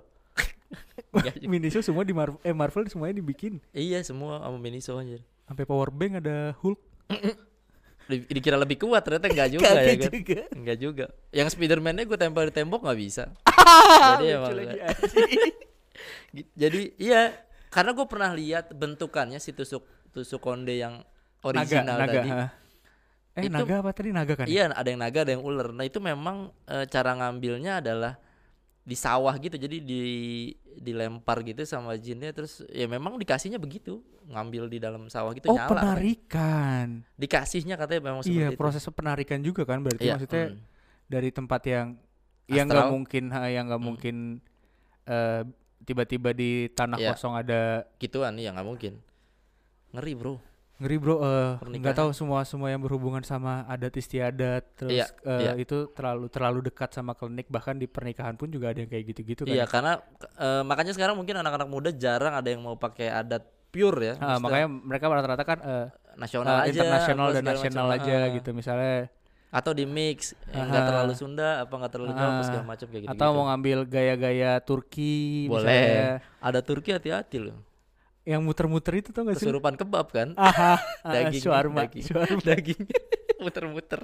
Miniso 1.51 1.83
semua 1.83 2.07
di 2.07 2.15
Marvel, 2.15 2.39
eh 2.41 2.55
Marvel 2.55 2.87
semuanya 2.87 3.19
dibikin. 3.19 3.59
Iya 3.71 3.99
semua 4.01 4.39
sama 4.39 4.57
Miniso 4.57 4.95
anjir. 4.95 5.19
Sampai 5.43 5.67
power 5.67 5.91
bank 5.91 6.23
ada 6.23 6.55
Hulk. 6.63 6.79
Di- 8.03 8.27
Dikira 8.27 8.59
lebih 8.59 8.83
kuat 8.83 8.99
ternyata 9.03 9.31
enggak 9.31 9.49
juga 9.55 9.63
ya 9.63 9.95
Kagak 9.95 9.95
kan. 9.95 10.11
juga. 10.11 10.41
Enggak 10.55 10.77
juga. 10.79 11.05
Yang 11.31 11.47
Spiderman-nya 11.55 12.03
gue 12.03 12.17
tempel 12.19 12.47
di 12.47 12.53
tembok 12.55 12.83
nggak 12.83 12.99
bisa. 12.99 13.31
Jadi 14.19 14.25
emang 14.27 14.51
Jadi 16.53 16.97
iya, 16.97 17.33
karena 17.69 17.93
gue 17.93 18.05
pernah 18.05 18.31
lihat 18.33 18.73
bentukannya 18.73 19.37
si 19.37 19.53
tusuk 19.53 19.85
tusuk 20.09 20.39
konde 20.39 20.77
yang 20.77 21.01
original 21.41 21.97
naga, 21.97 22.05
naga. 22.05 22.13
tadi. 22.13 22.29
Eh 23.33 23.43
Itu- 23.49 23.53
naga 23.53 23.75
apa 23.81 23.89
tadi 23.91 24.09
naga 24.13 24.33
kan? 24.37 24.45
Iya, 24.45 24.69
ada 24.69 24.87
yang 24.87 25.01
naga, 25.01 25.19
ada 25.25 25.31
yang 25.33 25.41
ular. 25.41 25.73
Nah, 25.73 25.85
itu 25.85 25.97
memang 25.97 26.53
eh, 26.65 26.85
cara 26.85 27.17
ngambilnya 27.17 27.81
adalah 27.81 28.13
di 28.83 28.93
sawah 28.93 29.33
gitu. 29.37 29.57
Jadi 29.57 29.81
di 29.81 30.01
dilempar 30.73 31.41
gitu 31.41 31.61
sama 31.63 31.97
jinnya 31.97 32.29
terus 32.29 32.61
ya 32.69 32.85
memang 32.85 33.17
dikasihnya 33.17 33.57
begitu, 33.57 34.01
ngambil 34.29 34.69
di 34.69 34.77
dalam 34.77 35.09
sawah 35.09 35.33
gitu 35.33 35.49
Oh 35.49 35.57
nyala. 35.57 35.65
katanya. 35.65 35.81
penarikan. 35.81 36.87
Dikasihnya 37.17 37.75
katanya 37.75 38.01
memang 38.05 38.21
seperti 38.21 38.37
Iya 38.37 38.47
itu. 38.53 38.59
proses 38.59 38.83
penarikan 38.89 39.41
juga 39.41 39.65
kan 39.65 39.81
berarti 39.81 40.03
Iya, 40.03 40.13
maksudnya 40.17 40.45
mm. 40.51 40.59
dari 41.09 41.29
tempat 41.29 41.61
yang 41.65 41.87
yang 42.45 42.65
nggak 42.67 42.85
Astral. 42.85 42.93
mungkin 42.93 43.23
yang 43.49 43.63
nggak 43.65 43.81
Hmm. 43.81 43.87
mungkin 43.87 44.15
eh, 45.03 45.41
tiba-tiba 45.83 46.31
di 46.31 46.67
tanah 46.71 46.97
Iya. 46.97 47.09
kosong 47.11 47.33
ada 47.35 47.83
gituan 47.97 48.35
ya 48.35 48.51
nggak 48.51 48.65
mungkin. 48.65 48.93
Ngeri, 49.93 50.13
Bro. 50.17 50.35
ngeri 50.73 50.97
bro 50.97 51.21
eh, 51.21 51.51
nggak 51.79 51.95
tahu 51.95 52.09
semua 52.11 52.41
semua 52.43 52.67
yang 52.67 52.81
berhubungan 52.81 53.21
sama 53.21 53.61
adat 53.69 53.93
istiadat 53.93 54.65
terus 54.73 54.91
Iya, 54.91 55.05
eh, 55.21 55.39
iya. 55.45 55.51
itu 55.55 55.87
terlalu 55.93 56.27
terlalu 56.27 56.59
dekat 56.65 56.91
sama 56.91 57.13
klinik 57.13 57.45
bahkan 57.47 57.77
di 57.77 57.85
pernikahan 57.85 58.33
pun 58.35 58.49
juga 58.49 58.73
ada 58.73 58.81
yang 58.81 58.89
kayak 58.89 59.05
gitu-gitu 59.13 59.45
kan 59.45 59.53
Iya, 59.53 59.69
karena 59.69 60.01
eh, 60.35 60.63
makanya 60.65 60.91
sekarang 60.91 61.15
mungkin 61.15 61.39
anak-anak 61.39 61.69
muda 61.69 61.93
jarang 61.93 62.33
ada 62.33 62.49
yang 62.49 62.65
mau 62.65 62.75
pakai 62.75 63.05
adat 63.07 63.45
pure 63.69 63.99
ya. 64.01 64.13
Maksudnya 64.17 64.41
makanya 64.41 64.67
mereka 64.67 65.03
rata-rata 65.07 65.43
kan 65.45 65.59
eh, 65.61 65.87
nasional 66.17 66.55
eh, 66.57 66.63
aja, 66.67 66.73
internasional 66.73 67.27
dan 67.31 67.43
nasional 67.45 67.87
aja 67.93 68.13
Ah. 68.17 68.27
gitu 68.33 68.49
misalnya 68.51 68.95
Atau 69.53 69.69
di 69.71 69.85
mix, 69.85 70.33
eh, 70.47 70.57
nggak 70.57 70.65
Aha. 70.75 70.89
terlalu 70.89 71.13
Sunda, 71.13 71.61
apa 71.61 71.69
nggak 71.71 71.91
terlalu 71.93 72.11
Jawa, 72.11 72.25
Ah. 72.25 72.41
segala 72.41 72.65
macam 72.65 72.87
kayak 72.89 73.01
gitu. 73.05 73.11
atau 73.13 73.27
mau 73.31 73.45
ngambil 73.45 73.77
gaya-gaya 73.85 74.51
Turki 74.59 75.45
Boleh. 75.45 75.61
misalnya 75.61 76.09
Ada 76.41 76.59
Turki 76.59 76.89
hati-hati 76.89 77.37
loh. 77.39 77.57
yang 78.23 78.41
muter-muter 78.41 78.97
itu 78.97 79.11
tau 79.11 79.21
gak 79.21 79.35
sih 79.35 79.45
Kesurupan 79.45 79.75
kebab 79.75 80.09
kan? 80.09 80.33
Aha, 80.33 80.79
Daging, 81.05 81.37
shawarma, 81.45 81.85
daging. 81.85 82.03
shawarma. 82.03 82.41
Daging 82.41 82.81
muter-muter. 83.43 84.01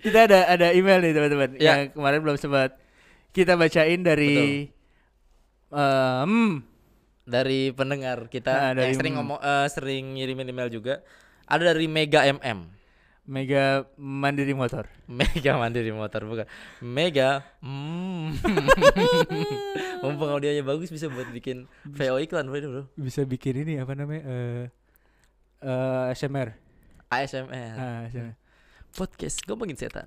Kita 0.00 0.18
ada 0.24 0.46
ada 0.46 0.66
email 0.70 1.02
nih 1.02 1.12
teman-teman 1.12 1.50
Ya. 1.56 1.76
yang 1.76 1.80
kemarin 1.90 2.22
belum 2.22 2.38
sempat 2.38 2.78
kita 3.30 3.52
bacain 3.52 4.00
dari 4.00 4.70
em 5.68 6.62
Dari 7.26 7.74
pendengar 7.74 8.30
kita 8.30 8.48
Ah, 8.48 8.70
dari- 8.70 8.94
yang 8.94 8.96
sering 8.96 9.14
ngomong 9.18 9.38
eh, 9.40 9.66
sering 9.66 10.14
ngirimin 10.14 10.46
email 10.46 10.70
juga. 10.70 11.02
Ada 11.44 11.74
dari 11.74 11.84
Mega 11.84 12.22
MM. 12.22 12.70
Mega 13.26 13.82
Mandiri 13.98 14.54
Motor. 14.54 14.86
Mega 15.10 15.58
mandiri 15.58 15.90
motor 15.90 16.22
bukan. 16.22 16.46
Mega. 16.78 17.42
Mm. 17.58 18.38
Mumpung 20.06 20.30
audionya 20.30 20.62
bagus 20.62 20.94
bisa 20.94 21.10
buat 21.10 21.26
bikin 21.34 21.66
VO 21.90 22.22
iklan 22.22 22.46
bro, 22.46 22.62
bro. 22.62 22.84
Bisa 22.94 23.26
bikin 23.26 23.66
ini 23.66 23.82
apa 23.82 23.98
namanya? 23.98 24.22
eh 24.30 24.62
eh 25.58 26.04
SMR. 26.14 26.54
ASMR. 27.10 27.74
Ah, 27.74 28.00
SMR. 28.06 28.34
Podcast 28.94 29.42
ngomongin 29.50 29.74
setan. 29.74 30.06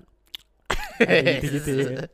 Ada 1.00 1.30
gitu-gitu 1.44 1.70
ya. 1.76 2.08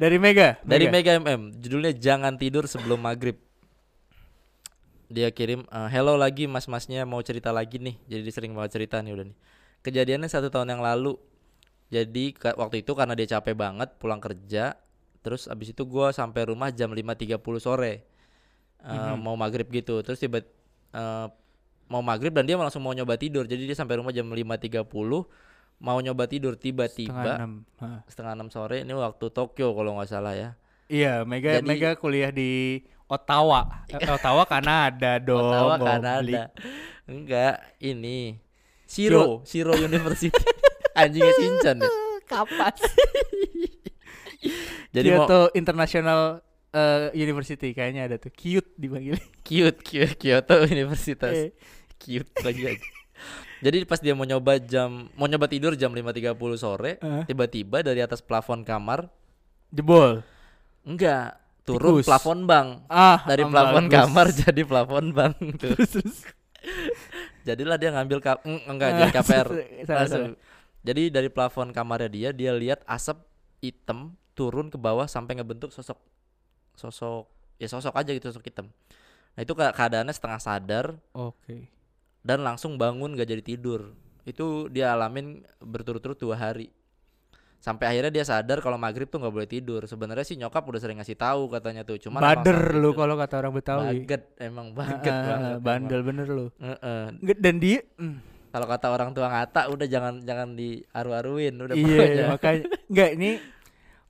Dari 0.00 0.16
Mega. 0.16 0.56
Dari 0.64 0.88
Mega 0.88 1.20
MM, 1.20 1.60
judulnya 1.60 1.92
Jangan 1.92 2.40
Tidur 2.40 2.64
Sebelum 2.64 3.00
Maghrib. 3.04 3.36
Dia 5.12 5.28
kirim, 5.28 5.68
eh, 5.68 5.88
hello 5.92 6.16
lagi 6.16 6.48
mas-masnya 6.48 7.04
mau 7.04 7.20
cerita 7.20 7.52
lagi 7.52 7.76
nih. 7.76 8.00
Jadi 8.08 8.32
sering 8.32 8.56
banget 8.56 8.80
cerita 8.80 9.04
nih 9.04 9.12
udah 9.12 9.26
nih. 9.28 9.36
Kejadiannya 9.82 10.26
satu 10.26 10.48
tahun 10.48 10.72
yang 10.72 10.82
lalu. 10.82 11.18
Jadi 11.92 12.32
waktu 12.56 12.80
itu 12.80 12.96
karena 12.96 13.12
dia 13.12 13.28
capek 13.28 13.52
banget 13.52 14.00
pulang 14.00 14.16
kerja, 14.16 14.80
terus 15.20 15.44
abis 15.44 15.76
itu 15.76 15.84
gua 15.84 16.08
sampai 16.08 16.48
rumah 16.48 16.72
jam 16.72 16.88
5.30 16.88 17.36
sore. 17.60 18.06
Eh, 18.80 19.14
Mau 19.20 19.36
maghrib 19.36 19.68
gitu, 19.68 20.00
terus 20.00 20.16
tiba 20.16 20.40
eh, 20.90 21.26
mau 21.86 22.00
maghrib 22.00 22.32
dan 22.32 22.48
dia 22.48 22.56
langsung 22.56 22.80
mau 22.80 22.96
nyoba 22.96 23.20
tidur. 23.20 23.44
Jadi 23.44 23.68
dia 23.68 23.76
sampai 23.76 24.00
rumah 24.00 24.08
jam 24.10 24.24
5.30 24.24 24.88
mau 25.82 25.98
nyoba 25.98 26.24
tidur 26.24 26.54
Setengah 26.54 26.64
tiba-tiba 26.64 27.32
enam. 27.42 27.52
Ah. 27.82 28.00
setengah 28.06 28.32
enam 28.38 28.48
sore 28.48 28.86
ini 28.86 28.94
waktu 28.94 29.26
Tokyo 29.28 29.74
kalau 29.74 29.98
nggak 29.98 30.08
salah 30.08 30.32
ya. 30.32 30.50
Iya, 30.88 31.26
Mega 31.26 31.58
Jadi- 31.58 31.68
Mega 31.68 31.90
kuliah 31.98 32.30
di 32.30 32.80
Ottawa. 33.04 33.84
Eh, 33.92 34.08
Ottawa 34.08 34.48
Kanada 34.48 35.20
dong. 35.20 35.44
Ottawa. 35.44 35.74
Kanada. 35.76 36.48
Enggak, 37.04 37.60
ini 37.78 38.38
Shiro, 38.92 39.40
Shiro 39.48 39.72
University. 39.74 40.30
Anjingnya 40.92 41.32
Shinchan 41.34 41.76
ya. 41.80 41.90
Kapan? 42.30 42.74
Jadi 44.92 45.08
mau 45.10 45.24
Kyoto 45.24 45.40
International 45.54 46.20
eh, 46.70 47.08
University 47.14 47.72
kayaknya 47.72 48.04
ada 48.04 48.16
tuh. 48.18 48.28
Cute 48.28 48.68
dipanggil. 48.76 49.16
cute, 49.40 49.78
cute 49.80 50.14
Kyoto 50.16 50.60
Universitas. 50.64 51.32
Eh. 51.32 51.50
Cute 51.96 52.28
lagi 52.42 52.62
aja. 52.68 52.86
Jadi 53.62 53.86
pas 53.86 53.96
dia 53.96 54.10
mau 54.10 54.26
nyoba 54.26 54.58
jam 54.58 55.06
mau 55.14 55.24
nyoba 55.24 55.46
tidur 55.46 55.72
jam 55.72 55.88
5.30 55.88 56.34
sore, 56.58 56.98
Eh. 56.98 57.22
tiba-tiba 57.24 57.80
dari 57.80 58.02
atas 58.02 58.18
plafon 58.18 58.62
kamar 58.62 59.06
Jebol. 59.70 60.20
enggak 60.82 61.38
turun 61.62 62.02
Tikus. 62.02 62.10
plafon 62.10 62.42
bang. 62.42 62.82
Ah, 62.90 63.22
Dari 63.22 63.46
plafon 63.46 63.86
bagus. 63.86 63.94
kamar 63.94 64.26
jadi 64.34 64.62
plafon 64.66 65.04
bang. 65.14 65.32
Terus 65.56 65.88
terus. 65.94 66.18
Jadilah 67.42 67.76
dia 67.76 67.90
ngambil 67.90 68.18
kap 68.18 68.38
mm, 68.40 68.60
enggak 68.64 68.88
Ah, 68.88 68.96
jadi 68.98 69.10
KPR. 69.12 69.48
Langsung. 69.84 70.22
salah. 70.28 70.38
Jadi 70.82 71.02
dari 71.08 71.28
plafon 71.28 71.70
kamarnya 71.70 72.06
dia 72.06 72.28
dia 72.30 72.50
lihat 72.52 72.82
asap 72.84 73.22
hitam 73.58 74.12
turun 74.32 74.66
ke 74.66 74.76
bawah 74.76 75.06
sampai 75.06 75.34
ngebentuk 75.34 75.70
sosok 75.70 75.94
sosok 76.72 77.28
ya 77.56 77.68
sosok 77.68 77.92
aja 77.92 78.10
gitu 78.10 78.28
sosok 78.28 78.42
hitam. 78.44 78.66
Nah 79.32 79.40
itu 79.40 79.52
ke- 79.52 79.70
keadaannya 79.70 80.10
setengah 80.10 80.40
sadar 80.40 80.86
Oke. 81.12 81.70
dan 82.20 82.40
langsung 82.40 82.74
bangun 82.74 83.14
gak 83.14 83.28
jadi 83.28 83.40
tidur. 83.40 83.94
Itu 84.22 84.66
dia 84.66 84.90
alamin 84.92 85.42
berturut-turut 85.58 86.16
dua 86.16 86.34
hari. 86.34 86.70
Sampai 87.62 87.86
akhirnya 87.86 88.10
dia 88.10 88.26
sadar 88.26 88.58
kalau 88.58 88.74
maghrib 88.74 89.06
tuh 89.06 89.22
nggak 89.22 89.30
boleh 89.30 89.46
tidur. 89.46 89.86
Sebenarnya 89.86 90.26
sih 90.26 90.34
nyokap 90.34 90.66
udah 90.66 90.80
sering 90.82 90.98
ngasih 90.98 91.14
tahu 91.14 91.46
katanya 91.46 91.86
tuh. 91.86 91.94
Cuma 91.96 92.18
Bader 92.18 92.74
lu 92.74 92.90
kalau 92.90 93.14
kata 93.14 93.38
orang 93.38 93.54
Betawi. 93.54 94.02
Baget 94.02 94.22
emang 94.36 94.74
Ah, 94.74 94.76
baget 94.82 95.14
ah, 95.14 95.22
banget. 95.22 95.58
bandel 95.62 96.00
bener 96.02 96.26
lu. 96.26 96.46
emang. 96.50 96.74
Heeh. 96.74 97.02
Nggak, 97.22 97.38
Dan 97.38 97.54
dia 97.56 97.78
mm, 97.96 98.16
Kalau 98.50 98.66
kata 98.66 98.86
orang 98.90 99.10
tua 99.14 99.30
ngata 99.30 99.70
udah 99.70 99.86
jangan 99.86 100.14
jangan 100.20 100.52
diaru-aruin 100.52 101.54
udah 101.56 101.72
iya 101.72 102.28
makanya 102.28 102.68
enggak 102.84 103.10
ini 103.16 103.30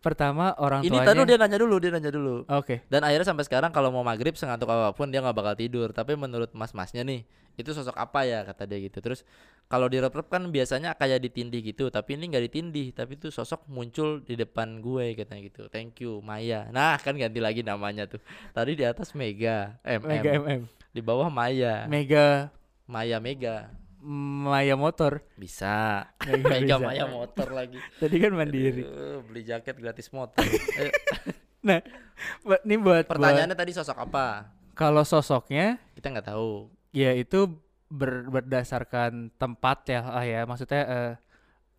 pertama 0.03 0.53
orang 0.59 0.83
Ini 0.83 0.91
tuanya 0.91 1.07
tadi 1.15 1.23
dia 1.31 1.39
nanya 1.39 1.59
dulu, 1.63 1.79
dia 1.79 1.91
nanya 1.95 2.11
dulu. 2.11 2.43
Oke. 2.51 2.83
Dan 2.91 3.07
akhirnya 3.07 3.31
sampai 3.31 3.47
sekarang 3.47 3.71
kalau 3.71 3.95
mau 3.95 4.03
maghrib 4.03 4.35
sengantuk 4.35 4.67
apa 4.69 4.91
pun 4.93 5.09
dia 5.09 5.23
nggak 5.23 5.37
bakal 5.39 5.55
tidur. 5.55 5.95
Tapi 5.95 6.19
menurut 6.19 6.51
mas-masnya 6.53 7.07
nih, 7.07 7.23
itu 7.55 7.71
sosok 7.71 7.95
apa 7.95 8.27
ya 8.27 8.43
kata 8.43 8.67
dia 8.67 8.83
gitu. 8.83 8.99
Terus 8.99 9.23
kalau 9.71 9.87
di 9.87 10.03
rep 10.03 10.13
kan 10.29 10.43
biasanya 10.51 10.99
kayak 10.99 11.23
ditindih 11.23 11.63
gitu, 11.63 11.89
tapi 11.89 12.19
ini 12.19 12.29
nggak 12.29 12.45
ditindih, 12.51 12.93
tapi 12.93 13.17
itu 13.17 13.31
sosok 13.31 13.65
muncul 13.71 14.21
di 14.21 14.35
depan 14.37 14.83
gue 14.83 15.17
katanya 15.17 15.43
gitu. 15.49 15.71
Thank 15.71 16.03
you 16.03 16.21
Maya. 16.21 16.69
Nah 16.69 16.99
kan 17.01 17.17
ganti 17.17 17.41
lagi 17.41 17.63
namanya 17.63 18.05
tuh. 18.11 18.21
Tadi 18.53 18.77
di 18.77 18.85
atas 18.85 19.17
Mega, 19.17 19.81
MM. 19.87 20.03
Mega 20.05 20.31
MM. 20.37 20.63
Di 20.93 21.01
bawah 21.01 21.33
Maya, 21.33 21.89
Mega 21.89 22.53
Maya 22.85 23.17
Mega. 23.17 23.73
Maya 24.03 24.75
Motor. 24.75 25.23
Bisa. 25.35 26.11
Mega 26.27 26.59
bisa. 26.77 26.83
Maya 26.83 27.07
motor 27.07 27.49
lagi. 27.51 27.79
Tadi 27.97 28.17
kan 28.19 28.33
mandiri. 28.33 28.83
Aduh, 28.83 29.23
beli 29.25 29.43
jaket 29.43 29.77
gratis 29.77 30.11
motor. 30.11 30.43
Nah, 31.63 31.79
buat- 32.43 32.67
ini 32.67 32.75
buat, 32.75 33.07
buat 33.07 33.11
pertanyaannya 33.15 33.55
tadi 33.55 33.71
sosok 33.71 33.95
apa? 34.03 34.51
kalau 34.75 35.07
sosoknya 35.07 35.79
Kita 35.95 36.11
nggak 36.11 36.27
tahu. 36.27 36.67
ya 36.91 37.15
itu 37.15 37.47
ber- 37.87 38.27
berdasarkan 38.27 39.31
tempat 39.33 39.87
ya 39.87 40.01
ah 40.03 40.25
ya 40.25 40.43
maksudnya 40.43 40.83
eh, 40.83 41.13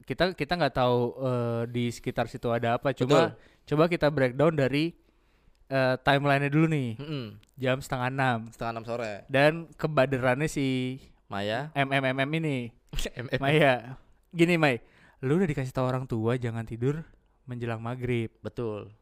kita 0.04 0.32
kita 0.32 0.56
nggak 0.56 0.72
tahu 0.74 0.98
eh, 1.20 1.62
di 1.68 1.92
sekitar 1.92 2.32
situ 2.32 2.48
ada 2.48 2.80
apa 2.80 2.96
cuma 2.96 3.36
coba 3.66 3.84
kita 3.88 4.08
breakdown 4.08 4.56
dari 4.56 4.96
eh, 5.68 5.96
timelinenya 6.00 6.48
dulu 6.48 6.70
nih 6.70 6.90
Mm-mm. 6.96 7.26
jam 7.56 7.78
setengah 7.78 8.08
enam 8.08 8.40
setengah 8.48 8.72
enam 8.72 8.86
sore 8.86 9.14
dan 9.28 9.52
kebaderannya 9.74 10.48
si 10.48 10.96
Maya? 11.34 11.74
MMMM 11.74 12.30
ini. 12.38 12.70
Maya 13.42 13.98
gini 14.30 14.54
Mai. 14.54 14.78
Lu 15.18 15.42
udah 15.42 15.50
dikasih 15.50 15.74
tahu 15.74 15.90
orang 15.90 16.06
tua 16.06 16.38
jangan 16.38 16.62
tidur 16.62 17.02
menjelang 17.50 17.82
maghrib. 17.82 18.30
Betul. 18.46 18.94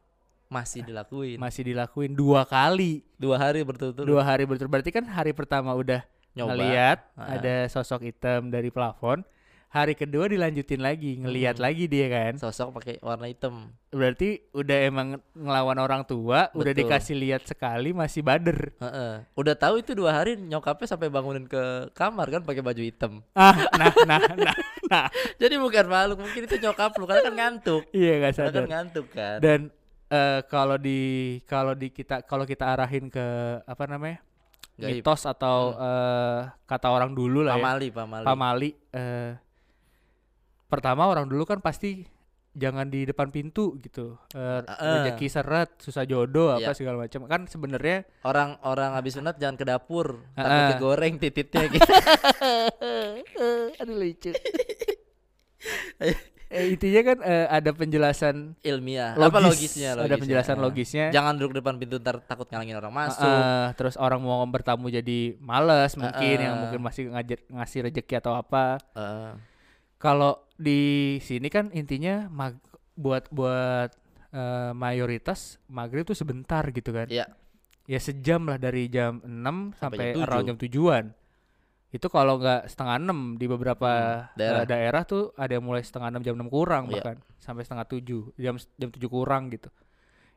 Masih 0.48 0.84
dilakuin. 0.84 1.40
masih 1.40 1.64
dilakuin 1.64 2.12
dua 2.12 2.44
kali. 2.48 3.04
Dua 3.20 3.36
hari 3.36 3.64
berturut-turut. 3.64 4.08
Dua 4.08 4.24
hari 4.24 4.44
berturut 4.48 4.72
berarti 4.72 4.92
kan 4.92 5.04
hari 5.04 5.32
pertama 5.32 5.72
udah 5.76 6.04
nyoba. 6.32 6.56
ngeliat 6.56 6.98
Ah. 7.16 7.36
ada 7.36 7.68
sosok 7.68 8.08
hitam 8.08 8.48
dari 8.48 8.72
plafon 8.72 9.24
hari 9.72 9.96
kedua 9.96 10.28
dilanjutin 10.28 10.78
lagi 10.78 11.16
ngeliat 11.16 11.56
Hmm. 11.56 11.64
lagi 11.64 11.88
dia 11.88 12.06
kan. 12.06 12.36
Sosok 12.36 12.76
pakai 12.76 13.00
warna 13.00 13.24
hitam. 13.24 13.72
Berarti 13.88 14.44
udah 14.52 14.78
emang 14.84 15.08
ngelawan 15.32 15.78
orang 15.78 16.02
tua 16.04 16.52
udah 16.52 16.72
Betul. 16.72 16.84
dikasih 16.84 17.16
lihat 17.16 17.42
sekali 17.42 17.90
masih 17.90 18.20
bader. 18.20 18.76
Heeh. 18.78 19.24
udah 19.32 19.54
tahu 19.54 19.80
itu 19.80 19.92
dua 19.92 20.12
hari 20.12 20.36
nyokapnya 20.36 20.86
sampai 20.86 21.08
bangunin 21.08 21.48
ke 21.48 21.88
kamar 21.92 22.28
kan 22.28 22.44
pakai 22.44 22.60
baju 22.60 22.82
hitam. 22.82 23.24
Ah 23.32 23.56
nah 23.72 23.92
nah 24.04 24.20
nah 24.28 24.56
nah. 24.86 25.06
Jadi 25.40 25.56
bukan 25.56 25.88
makhluk 25.88 26.20
mungkin 26.20 26.42
itu 26.44 26.56
nyokap 26.58 26.92
lu 26.94 27.08
karena 27.08 27.22
kan 27.24 27.34
ngantuk. 27.34 27.82
Iya 27.90 28.12
gak 28.18 28.32
karena 28.36 28.36
sadar. 28.36 28.52
kan 28.52 28.64
ngantuk 28.68 29.06
kan. 29.08 29.36
Dan 29.40 29.60
eh, 30.08 30.40
kalau 30.46 30.76
di 30.76 31.00
kalau 31.48 31.72
di 31.72 31.88
kita 31.88 32.20
kalau 32.22 32.44
kita 32.44 32.68
arahin 32.68 33.08
ke 33.08 33.24
apa 33.64 33.84
namanya 33.88 34.20
Gaib. 34.76 35.00
mitos 35.00 35.24
atau 35.24 35.72
eh, 35.74 36.40
kata 36.62 36.88
orang 36.88 37.16
dulu 37.16 37.40
lah 37.40 37.56
ya. 37.56 37.64
Pamali 37.64 37.88
pamali. 37.88 38.24
Pamali 38.24 38.70
eh, 38.92 39.32
pertama 40.72 41.04
orang 41.04 41.28
dulu 41.28 41.44
kan 41.44 41.60
pasti 41.60 42.08
jangan 42.52 42.84
di 42.84 43.04
depan 43.04 43.28
pintu 43.28 43.76
gitu 43.78 44.16
eh, 44.32 44.60
Heeh. 44.60 44.92
rezeki 45.08 45.26
seret 45.26 45.72
susah 45.76 46.04
jodoh 46.04 46.52
apa 46.52 46.68
Iya. 46.68 46.76
segala 46.76 46.96
macam 46.98 47.24
kan 47.24 47.44
sebenarnya 47.44 48.04
orang 48.24 48.56
orang 48.62 48.92
habis 48.92 49.16
sunat 49.16 49.36
jangan 49.36 49.56
ke 49.56 49.64
dapur 49.64 50.20
takut 50.32 50.48
Heeh. 50.52 50.68
kegoreng 50.72 51.14
tititnya 51.16 51.64
gitu 51.72 51.88
aduh 53.80 53.96
lucu 53.96 54.32
eh, 56.52 56.64
intinya 56.68 57.00
kan 57.02 57.18
eh, 57.22 57.46
ada 57.48 57.70
penjelasan 57.72 58.52
ilmiah 58.60 59.16
logis 59.16 59.28
apa 59.28 59.38
logisnya, 59.40 59.88
ada 59.88 60.00
logisnya. 60.02 60.20
penjelasan 60.20 60.56
Heeh. 60.56 60.66
logisnya 60.66 61.06
jangan 61.08 61.34
duduk 61.36 61.52
depan 61.56 61.80
pintu 61.80 61.96
ntar 61.96 62.20
takut 62.20 62.44
ngalangin 62.48 62.76
orang 62.76 62.92
masuk 62.92 63.24
Heeh, 63.24 63.66
terus 63.74 63.96
orang 63.96 64.20
mau 64.20 64.44
bertamu 64.44 64.88
jadi 64.88 65.40
males 65.40 65.96
mungkin 65.96 66.36
yang 66.36 66.52
Heeh. 66.52 66.60
mungkin 66.60 66.80
masih 66.80 67.02
ngajar 67.08 67.38
ngasih 67.48 67.78
rezeki 67.88 68.14
atau 68.18 68.36
apa 68.36 68.76
Heeh. 68.92 69.32
Kalau 70.02 70.34
di 70.56 70.80
sini 71.18 71.46
kan 71.46 71.70
intinya 71.70 72.26
mag- 72.28 72.58
buat 72.94 73.30
buat 73.30 73.90
eh, 74.30 74.72
mayoritas 74.74 75.38
maghrib 75.66 76.02
tuh 76.02 76.12
sebentar 76.12 76.66
gitu 76.66 76.90
kan 76.90 77.06
Iya. 77.06 77.30
ya 77.84 77.98
sejam 77.98 78.44
lah 78.44 78.56
dari 78.56 78.86
jam 78.86 79.20
6 79.20 79.72
sampai, 79.72 79.76
Sampai 79.76 80.06
jam 80.12 80.22
around 80.22 80.44
jam 80.44 80.58
tujuan 80.58 81.04
itu 81.90 82.06
kalau 82.08 82.36
nggak 82.36 82.66
setengah 82.66 82.96
enam 82.98 83.36
di 83.36 83.44
beberapa 83.44 83.90
Hmm, 84.24 84.32
daerah. 84.34 84.58
eh, 84.58 84.66
daerah 84.66 85.02
tuh 85.04 85.22
ada 85.34 85.52
yang 85.52 85.60
mulai 85.62 85.80
setengah 85.80 86.08
enam 86.08 86.22
jam 86.22 86.34
enam 86.34 86.48
kurang 86.48 86.88
Iya. 86.88 86.98
bahkan 86.98 87.16
sampai 87.36 87.62
setengah 87.62 87.86
tujuh 87.86 88.32
jam 88.34 88.56
jam 88.74 88.88
tujuh 88.88 89.08
kurang 89.08 89.48
gitu 89.48 89.68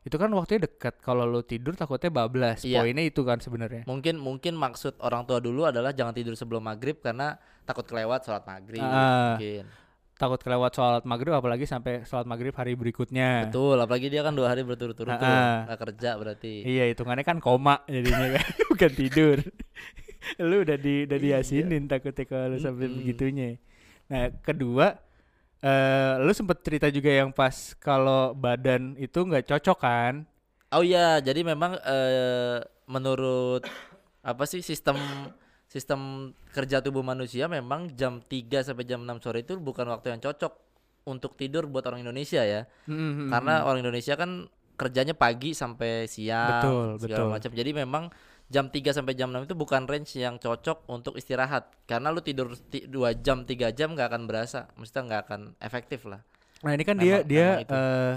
itu 0.06 0.16
kan 0.16 0.30
waktunya 0.30 0.62
dekat 0.62 0.94
kalau 1.00 1.26
lo 1.26 1.42
tidur 1.42 1.74
takutnya 1.74 2.08
bablas 2.08 2.62
Iya. 2.62 2.78
poinnya 2.78 3.02
itu 3.02 3.20
kan 3.20 3.36
sebenarnya 3.36 3.82
mungkin 3.84 4.16
mungkin 4.16 4.54
maksud 4.54 4.96
orang 5.00 5.26
tua 5.26 5.38
dulu 5.38 5.66
adalah 5.66 5.90
jangan 5.90 6.14
tidur 6.14 6.32
sebelum 6.32 6.62
maghrib 6.62 6.96
karena 6.96 7.34
takut 7.62 7.82
kelewat 7.82 8.22
sholat 8.22 8.46
maghrib 8.46 8.78
Ah. 8.80 9.34
mungkin 9.34 9.66
takut 10.14 10.38
kelewat 10.38 10.72
sholat 10.72 11.02
maghrib 11.04 11.28
apalagi 11.30 11.66
sampai 11.66 12.00
sholat 12.02 12.24
maghrib 12.24 12.54
hari 12.54 12.72
berikutnya 12.72 13.44
betul 13.44 13.76
apalagi 13.76 14.06
dia 14.06 14.22
kan 14.22 14.32
dua 14.32 14.48
hari 14.48 14.62
berturut-turut 14.62 15.12
Ah. 15.12 15.66
nggak 15.66 15.78
kerja 15.82 16.14
berarti 16.14 16.62
Iya 16.62 16.86
hitungannya 16.88 17.20
kan 17.20 17.36
koma 17.36 17.82
jadinya 17.84 18.32
kan 18.32 18.46
bukan 18.70 18.92
tidur. 18.92 19.36
lu 20.40 20.62
udah 20.62 20.74
di 20.74 21.04
udah 21.04 21.18
Iya. 21.18 21.42
diasinin 21.42 21.84
takutnya 21.84 22.24
kalau 22.24 22.56
sampai 22.56 22.86
Mm-mm. 22.86 22.98
begitunya. 22.98 23.48
Nah 24.06 24.30
kedua, 24.40 24.94
eh 25.64 26.12
lu 26.20 26.32
sempet 26.36 26.60
cerita 26.60 26.86
juga 26.92 27.10
yang 27.10 27.32
pas 27.32 27.72
kalau 27.80 28.36
badan 28.36 28.92
itu 29.00 29.18
nggak 29.24 29.48
cocok 29.48 29.78
kan? 29.80 30.14
oh 30.74 30.82
iya 30.84 31.22
jadi 31.22 31.40
memang 31.46 31.78
eh, 31.80 32.60
menurut 32.90 33.64
apa 34.20 34.44
sih 34.44 34.60
sistem 34.60 34.98
sistem 35.66 36.32
kerja 36.52 36.82
tubuh 36.82 37.02
manusia 37.02 37.46
memang 37.48 37.92
jam 37.94 38.22
3 38.22 38.66
sampai 38.66 38.84
jam 38.86 39.02
6 39.02 39.22
sore 39.24 39.42
itu 39.42 39.58
bukan 39.58 39.86
waktu 39.90 40.14
yang 40.14 40.20
cocok 40.22 40.52
untuk 41.06 41.38
tidur 41.38 41.70
buat 41.70 41.86
orang 41.86 42.02
Indonesia 42.02 42.42
ya 42.42 42.66
Mm-mm. 42.90 43.30
karena 43.30 43.62
orang 43.62 43.80
Indonesia 43.86 44.18
kan 44.18 44.50
kerjanya 44.76 45.16
pagi 45.16 45.56
sampai 45.56 46.04
siang 46.06 46.60
Betul, 46.60 46.88
segala 47.00 47.40
macam. 47.40 47.50
Jadi 47.50 47.70
memang 47.72 48.04
jam 48.46 48.66
3 48.66 48.78
sampai 48.92 49.12
jam 49.12 49.28
6 49.28 49.42
itu 49.42 49.54
bukan 49.54 49.84
range 49.84 50.16
yang 50.16 50.36
cocok 50.36 50.86
untuk 50.86 51.14
istirahat 51.14 51.66
karena 51.82 52.08
lu 52.08 52.20
tidur 52.20 52.54
ti- 52.54 52.84
2 52.84 53.10
jam 53.16 53.42
3 53.42 53.70
jam 53.70 53.92
nggak 53.92 54.06
akan 54.06 54.22
berasa, 54.24 54.70
maksudnya 54.74 55.02
nggak 55.04 55.22
akan 55.24 55.40
efektif 55.58 56.04
lah. 56.04 56.22
Nah 56.58 56.72
ini 56.72 56.82
kan 56.82 56.96
dia 56.96 57.20
Memang- 57.20 57.26
dia 57.26 57.46
memang 57.48 57.60
itu. 57.60 57.72
eh 57.72 58.14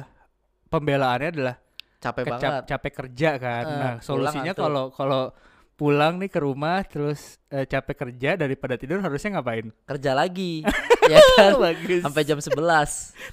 pembelaannya 0.67 1.29
adalah 1.31 1.55
Capek 1.99 2.23
kecap- 2.23 2.39
banget. 2.39 2.63
capek 2.65 2.91
kerja 2.95 3.29
kan. 3.37 3.63
Eh, 3.65 3.75
nah 3.75 3.93
solusinya 3.99 4.53
kalau 4.53 4.85
kalau 4.89 5.33
pulang 5.75 6.15
nih 6.15 6.27
ke 6.27 6.39
rumah 6.39 6.83
terus 6.83 7.39
eh, 7.49 7.63
capek 7.63 7.95
kerja 7.99 8.35
daripada 8.35 8.75
tidur 8.75 8.99
harusnya 8.99 9.35
ngapain? 9.35 9.71
Kerja 9.83 10.11
lagi. 10.13 10.61
ya 11.13 11.19
kan? 11.35 11.51
Bagus. 11.57 12.01
Sampai 12.01 12.21
jam 12.23 12.37
11. 12.37 12.55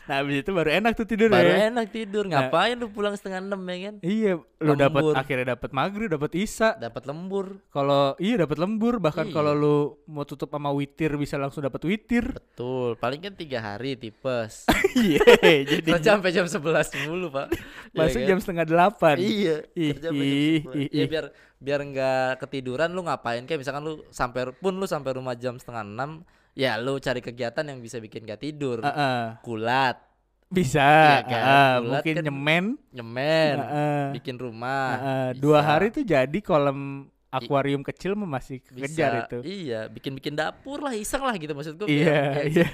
Nah 0.04 0.16
abis 0.18 0.36
itu 0.40 0.50
baru 0.50 0.70
enak 0.72 0.92
tuh 0.92 1.04
tidur 1.04 1.28
Baru 1.28 1.46
ya. 1.46 1.68
enak 1.68 1.86
tidur. 1.88 2.24
Ngapain 2.24 2.74
lu 2.74 2.88
pulang 2.88 3.12
setengah 3.12 3.40
6 3.40 3.54
ya 3.54 3.78
kan? 3.82 3.94
Iya, 4.00 4.32
lu 4.58 4.72
dapat 4.74 5.02
akhirnya 5.14 5.46
dapat 5.52 5.70
maghrib, 5.70 6.08
dapat 6.08 6.32
isya. 6.34 6.74
Dapat 6.74 7.02
lembur. 7.04 7.60
Kalau 7.68 8.16
iya 8.16 8.34
dapat 8.38 8.56
lembur, 8.56 8.98
bahkan 8.98 9.26
Iya. 9.26 9.34
kalau 9.34 9.52
lu 9.52 9.76
mau 10.04 10.22
tutup 10.22 10.48
sama 10.48 10.70
witir 10.70 11.14
bisa 11.14 11.34
langsung 11.34 11.60
dapat 11.60 11.82
witir. 11.82 12.30
Betul. 12.30 12.94
Paling 12.96 13.20
kan 13.20 13.32
tiga 13.32 13.58
hari 13.60 13.94
tipes. 13.94 14.64
Iya, 14.96 15.20
jadi 15.62 15.84
Kerja 15.92 16.16
sampai 16.16 16.32
jam 16.32 16.48
11 16.48 17.04
mulu, 17.04 17.28
Pak. 17.28 17.52
Ya 17.92 17.98
masuk 18.00 18.16
kan? 18.16 18.26
jam 18.26 18.38
setengah 18.40 18.64
delapan. 18.64 19.16
Iya, 19.18 19.56
Ih, 19.72 19.92
kerja 19.92 20.08
sampai 20.08 20.24
jam 20.24 20.32
ih, 20.40 20.60
11. 20.64 20.72
ih, 20.74 20.88
Ya 20.88 21.04
ih. 21.04 21.08
biar 21.08 21.24
biar 21.56 21.80
nggak 21.82 22.30
ketiduran 22.38 22.92
lu 22.92 23.00
ngapain 23.02 23.44
kayak 23.44 23.60
misalkan 23.60 23.80
lu 23.80 24.00
sampai 24.10 24.52
pun 24.52 24.72
lu 24.72 24.84
sampai 24.84 25.12
rumah 25.12 25.32
jam 25.32 25.56
setengah 25.56 25.84
enam 25.84 26.20
ya 26.56 26.74
lu 26.76 26.96
cari 26.96 27.20
kegiatan 27.20 27.62
yang 27.62 27.78
bisa 27.78 28.00
bikin 28.00 28.24
gak 28.24 28.40
tidur 28.40 28.80
Heeh. 28.80 29.36
kulat 29.40 30.00
bisa. 30.46 30.78
Iya 30.78 31.18
kan, 31.22 31.34
heeh, 31.36 31.72
bulat 31.76 31.84
mungkin 31.92 32.14
kan 32.14 32.24
nyemen. 32.24 32.64
nyemen 32.90 33.56
Heeh, 33.60 34.02
bikin 34.14 34.36
rumah 34.36 34.86
heeh. 34.94 35.26
bisa. 35.30 35.42
Dua 35.42 35.60
hari 35.60 35.86
tuh 35.90 36.02
jadi 36.02 36.38
kolam 36.40 36.78
akuarium 37.28 37.82
kecil 37.82 38.16
masih 38.16 38.64
kejar 38.64 39.28
itu. 39.28 39.44
iya 39.44 39.84
bikin 39.86 40.16
bikin 40.16 40.32
dapur 40.32 40.80
lah 40.80 40.96
iseng 40.96 41.20
lah 41.20 41.36
gitu 41.36 41.52
maksud 41.52 41.76
gue 41.76 41.84
Iya, 41.84 42.48
iya. 42.48 42.64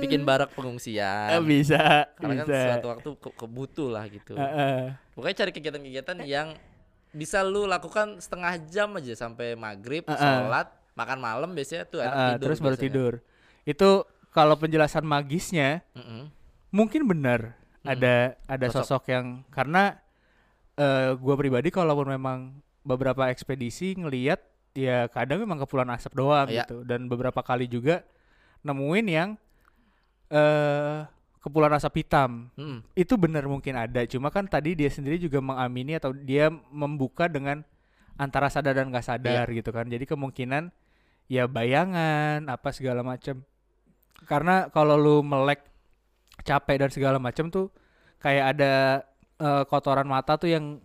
bikin 0.00 0.24
barak 0.24 0.54
pengungsian 0.54 1.36
bisa, 1.44 2.08
karena 2.16 2.40
kan 2.40 2.46
bisa. 2.48 2.60
suatu 2.72 2.86
waktu 2.88 3.08
ke- 3.20 3.36
kebutuh 3.36 3.88
lah 3.90 4.08
gitu 4.08 4.32
Heeh. 4.32 4.96
Pokoknya 5.12 5.36
cari 5.36 5.52
kegiatan-kegiatan 5.52 6.24
yang 6.24 6.56
bisa 7.12 7.44
lu 7.44 7.68
lakukan 7.68 8.16
setengah 8.16 8.56
jam 8.64 8.96
aja 8.96 9.12
sampai 9.12 9.52
maghrib, 9.52 10.08
Uh-uh. 10.08 10.16
sholat, 10.16 10.72
makan 10.92 11.18
malam 11.18 11.50
biasanya 11.52 11.84
tuh 11.84 12.00
Heeh, 12.00 12.12
tidur. 12.34 12.42
terus 12.42 12.58
baru 12.58 12.74
biasanya. 12.74 12.86
tidur. 12.88 13.12
Itu 13.62 13.88
kalau 14.30 14.54
penjelasan 14.54 15.02
magisnya 15.02 15.80
Mm-mm. 15.92 16.28
mungkin 16.70 17.04
benar 17.04 17.56
Mm-mm. 17.78 17.90
ada 17.90 18.14
ada 18.42 18.66
Sosok. 18.68 18.84
sosok, 19.00 19.02
yang 19.08 19.26
karena 19.48 19.96
eh 20.74 21.12
gua 21.16 21.34
pribadi 21.34 21.68
kalaupun 21.68 22.08
memang 22.08 22.38
beberapa 22.80 23.28
ekspedisi 23.28 23.94
ngelihat 23.94 24.40
ya 24.72 25.04
kadang 25.06 25.38
memang 25.38 25.60
kepulan 25.60 25.88
asap 25.90 26.12
doang 26.14 26.48
Iya. 26.48 26.64
gitu 26.64 26.80
dan 26.82 27.04
beberapa 27.04 27.40
kali 27.40 27.66
juga 27.66 28.00
nemuin 28.62 29.06
yang 29.06 29.28
eh 30.28 31.04
kepulan 31.38 31.74
asap 31.74 32.00
hitam 32.00 32.48
Mm. 32.54 32.78
itu 32.94 33.14
benar 33.16 33.44
mungkin 33.44 33.74
ada 33.74 34.00
cuma 34.06 34.30
kan 34.30 34.46
tadi 34.46 34.72
dia 34.72 34.88
sendiri 34.88 35.18
juga 35.18 35.38
mengamini 35.38 35.92
atau 35.92 36.14
dia 36.14 36.48
membuka 36.70 37.26
dengan 37.26 37.66
antara 38.14 38.46
sadar 38.46 38.72
dan 38.72 38.88
nggak 38.88 39.02
sadar 39.04 39.44
Iya. 39.44 39.56
gitu 39.58 39.70
kan 39.70 39.84
jadi 39.84 40.06
kemungkinan 40.06 40.70
ya 41.26 41.46
bayangan 41.46 42.46
apa 42.46 42.68
segala 42.70 43.00
macam 43.00 43.42
karena 44.22 44.66
kalau 44.68 44.94
lu 44.94 45.16
melek 45.20 45.62
capek 46.40 46.76
dan 46.78 46.90
segala 46.90 47.18
macam 47.18 47.48
tuh 47.48 47.70
kayak 48.18 48.44
ada 48.52 48.72
eh, 49.36 49.62
kotoran 49.64 50.06
mata 50.06 50.34
tuh 50.34 50.48
yang 50.48 50.78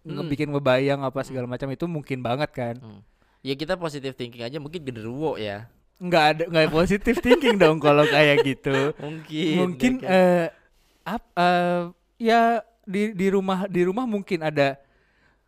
Hmm. 0.00 0.22
ngebikin 0.22 0.46
ngebayang 0.48 1.02
apa 1.02 1.18
segala 1.20 1.50
macam 1.50 1.66
itu 1.66 1.82
mungkin 1.84 2.22
banget 2.22 2.46
kan 2.52 2.78
Ya 3.42 3.54
kita 3.54 3.74
positive 3.74 4.14
thinking 4.14 4.38
aja 4.40 4.54
mungkin 4.56 4.78
genderuwo 4.80 5.34
ya. 5.34 5.66
nggak 5.98 6.24
ada 6.30 6.42
nggak 6.46 6.70
positif 6.78 7.18
thinking 7.18 7.56
dong 7.56 7.78
kalau 7.78 8.06
kayak 8.06 8.38
gitu 8.44 8.94
Mungkin. 8.96 9.54
mungkin 9.58 9.92
ya 9.96 9.98
kan? 9.98 10.14
eh 10.14 10.46
ap, 11.02 11.22
eh, 11.34 11.80
ya 12.18 12.40
di 12.82 13.10
di 13.12 13.26
rumah 13.26 13.66
di 13.66 13.82
rumah 13.82 14.06
mungkin 14.06 14.46
ada 14.46 14.78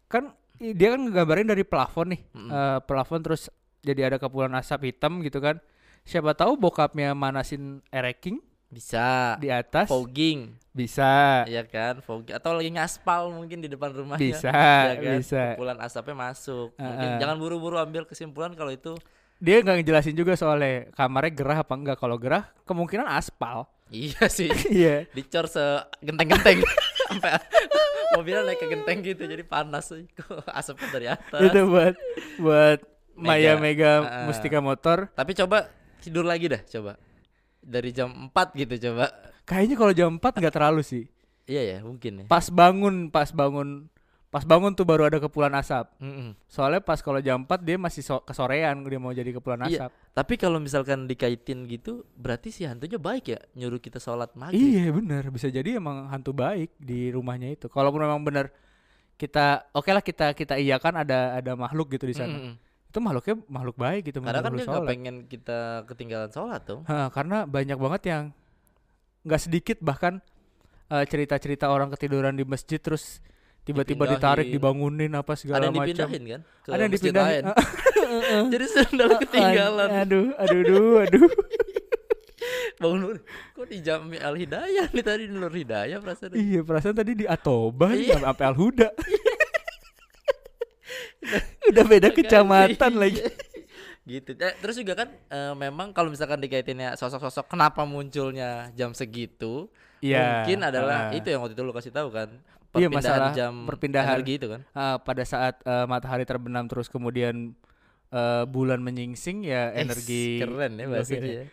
kan 0.06 0.34
dia 0.58 0.90
kan 0.90 1.06
ngegambarin 1.06 1.46
dari 1.46 1.62
plafon 1.62 2.10
nih 2.10 2.20
Mm-mm. 2.28 2.50
eh, 2.50 2.78
plafon 2.82 3.20
terus 3.20 3.46
jadi 3.82 4.12
ada 4.12 4.16
kepulan 4.16 4.52
asap 4.58 4.92
hitam 4.92 5.20
gitu 5.22 5.38
kan 5.38 5.58
siapa 6.02 6.32
tahu 6.32 6.56
bokapnya 6.56 7.12
manasin 7.12 7.84
ereking 7.92 8.40
bisa. 8.68 9.36
di 9.40 9.48
atas 9.48 9.88
Fogging, 9.88 10.52
bisa 10.76 11.44
ya 11.48 11.64
kan? 11.64 12.04
Fogging 12.04 12.36
atau 12.36 12.52
lagi 12.52 12.68
ngaspal 12.68 13.32
mungkin 13.32 13.64
di 13.64 13.68
depan 13.72 13.96
rumahnya. 13.96 14.20
bisa 14.20 14.52
ya 14.52 14.96
kan? 15.00 15.16
bisa 15.20 15.42
Kepulan 15.56 15.78
asapnya 15.80 16.16
masuk. 16.16 16.76
Mungkin 16.76 17.08
Uh-uh. 17.16 17.20
jangan 17.20 17.36
buru-buru 17.40 17.80
ambil 17.80 18.04
kesimpulan 18.04 18.52
kalau 18.52 18.72
itu 18.72 18.92
dia 19.38 19.62
nggak 19.62 19.80
ngejelasin 19.80 20.18
juga 20.18 20.34
soalnya 20.34 20.90
kamarnya 20.98 21.32
gerah 21.32 21.58
apa 21.62 21.74
enggak 21.78 21.96
kalau 21.96 22.18
gerah 22.18 22.50
kemungkinan 22.66 23.06
aspal 23.06 23.70
Iya 23.88 24.28
sih. 24.28 24.52
Iya. 24.84 25.08
Dicor 25.16 25.48
segenteng-genteng 25.48 26.60
sampai 27.08 27.40
mobilnya 28.12 28.44
naik 28.44 28.60
ke 28.60 28.66
genteng 28.68 28.98
gitu 29.00 29.24
jadi 29.24 29.44
panas 29.44 29.88
sih. 29.92 30.04
Asapnya 30.58 30.88
dari 30.92 31.06
atas. 31.08 31.40
Itu 31.40 31.60
buat 31.68 31.94
buat 32.36 32.78
Maya 33.18 33.58
Mega. 33.58 33.92
Ah. 34.00 34.24
Mustika 34.30 34.62
Motor. 34.62 35.10
Tapi 35.12 35.34
coba 35.34 35.66
tidur 35.98 36.22
lagi 36.22 36.46
dah 36.46 36.62
coba. 36.62 36.94
Dari 37.58 37.90
jam 37.90 38.30
4 38.30 38.54
gitu 38.54 38.74
coba. 38.90 39.10
Kayaknya 39.42 39.76
kalau 39.76 39.92
jam 39.92 40.10
4 40.16 40.22
nggak 40.22 40.54
terlalu 40.54 40.82
sih. 40.86 41.04
Iya 41.48 41.62
ya, 41.64 41.78
mungkin 41.80 42.22
ya. 42.22 42.24
Pas 42.28 42.52
bangun, 42.52 43.08
pas 43.08 43.32
bangun, 43.32 43.88
pas 44.28 44.44
bangun 44.44 44.76
tuh 44.76 44.84
baru 44.84 45.08
ada 45.08 45.16
kepulan 45.16 45.48
asap. 45.56 45.88
Mm-mm. 45.96 46.36
Soalnya 46.44 46.84
pas 46.84 47.00
kalau 47.00 47.16
jam 47.24 47.40
4 47.48 47.64
dia 47.64 47.80
masih 47.80 48.04
so 48.04 48.20
kesorean 48.20 48.84
dia 48.84 49.00
mau 49.00 49.08
jadi 49.10 49.32
kepulan 49.32 49.64
Iya. 49.64 49.88
asap. 49.88 49.90
Tapi 50.12 50.34
kalau 50.36 50.60
misalkan 50.60 51.08
dikaitin 51.08 51.64
gitu, 51.64 52.04
berarti 52.12 52.52
si 52.52 52.68
hantunya 52.68 53.00
baik 53.00 53.24
ya 53.32 53.40
nyuruh 53.56 53.80
kita 53.80 53.96
sholat 53.96 54.28
maghrib. 54.36 54.60
Iya 54.60 54.92
bener 54.92 55.32
bisa 55.32 55.48
jadi 55.48 55.80
emang 55.80 56.12
hantu 56.12 56.36
baik 56.36 56.76
di 56.76 57.08
rumahnya 57.08 57.56
itu. 57.56 57.72
Kalaupun 57.72 58.04
memang 58.04 58.20
bener 58.20 58.52
kita 59.18 59.66
oke 59.74 59.88
lah 59.90 60.04
kita 60.04 60.30
kita 60.36 60.54
iyakan 60.60 61.02
ada 61.02 61.40
ada 61.40 61.56
makhluk 61.56 61.96
gitu 61.96 62.04
di 62.04 62.14
sana. 62.14 62.36
Mm-mm. 62.36 62.54
Itu 62.88 62.98
makhluknya 62.98 63.36
makhluk 63.46 63.76
baik 63.76 64.02
gitu. 64.08 64.18
Karena 64.18 64.40
kan 64.40 64.52
dia 64.52 64.64
nggak 64.64 64.88
pengen 64.88 65.16
kita 65.28 65.84
ketinggalan 65.84 66.30
sholat 66.32 66.64
tuh. 66.64 66.80
Hah, 66.88 67.12
karena 67.12 67.44
banyak 67.44 67.76
banget 67.76 68.02
yang 68.08 68.22
nggak 69.28 69.40
sedikit 69.40 69.76
bahkan 69.80 70.24
eh, 70.88 71.04
cerita-cerita 71.04 71.68
orang 71.68 71.92
ketiduran 71.92 72.32
di 72.32 72.48
masjid 72.48 72.80
terus 72.80 73.20
tiba-tiba 73.62 74.08
ditarik 74.08 74.48
dibangunin 74.48 75.12
apa 75.12 75.36
segala 75.36 75.60
Ada 75.60 75.66
yang 75.68 75.76
macam. 75.76 75.88
dipindahin 76.08 76.22
kan? 76.24 76.40
Ke 76.64 76.68
Ada 76.72 76.80
yang 76.80 76.90
masjid 76.90 77.12
dipindahin. 77.12 77.42
lain. 77.44 78.48
Jadi 78.56 78.66
sendal 78.72 79.10
ketinggalan. 79.20 79.88
Aduh, 80.00 80.26
aduh, 80.40 80.60
aduh, 80.64 80.92
aduh. 81.04 81.28
Bangun 82.80 82.98
dulu. 83.04 83.20
Kok 83.52 83.66
di 83.68 83.78
Jami 83.82 84.16
Al 84.16 84.38
Hidayah 84.38 84.86
nih 84.88 85.04
tadi 85.04 85.22
di 85.26 85.34
Nur 85.34 85.50
Hidayah 85.52 85.98
perasaan. 86.00 86.32
iya, 86.32 86.60
perasaan 86.62 86.96
tadi 86.96 87.12
di 87.18 87.26
Atoba 87.26 87.90
nih, 87.92 88.06
Iya. 88.06 88.16
sampai 88.16 88.24
sampai 88.24 88.44
Al-Huda. 88.48 88.88
Udah 91.68 91.84
beda 91.84 92.08
kecamatan 92.10 92.92
Iya. 92.92 93.00
lagi. 93.00 93.20
gitu. 94.10 94.30
Eh, 94.34 94.54
terus 94.58 94.74
juga 94.74 94.92
kan 94.96 95.08
eh, 95.10 95.54
memang 95.54 95.92
kalau 95.92 96.08
misalkan 96.08 96.38
dikaitinnya 96.38 96.94
sosok-sosok 96.94 97.46
kenapa 97.46 97.84
munculnya 97.84 98.72
jam 98.72 98.92
segitu? 98.92 99.68
Iya. 99.98 100.42
Mungkin 100.42 100.58
adalah 100.62 101.10
ah. 101.10 101.16
itu 101.16 101.26
yang 101.26 101.40
waktu 101.40 101.52
itu 101.52 101.62
lu 101.62 101.72
kasih 101.72 101.90
tahu 101.90 102.08
kan. 102.08 102.30
Iya, 102.70 102.86
Perpindahan 102.86 102.92
masalah 102.94 103.30
jam 103.32 103.52
perpindahan. 103.64 104.14
energi 104.14 104.32
itu 104.34 104.46
kan. 104.46 104.60
Ah, 104.72 104.96
pada 104.96 105.24
saat 105.24 105.60
eh, 105.60 105.84
matahari 105.84 106.22
terbenam 106.22 106.64
terus 106.64 106.86
kemudian 106.86 107.52
eh, 108.08 108.44
bulan 108.44 108.78
menyingsing 108.78 109.42
ya 109.42 109.72
Eh, 109.72 109.82
energi 109.82 110.38
keren 110.38 110.72
ya 110.74 110.86
bahasanya 110.86 111.20
Oke. 111.20 111.32
ya. 111.32 111.44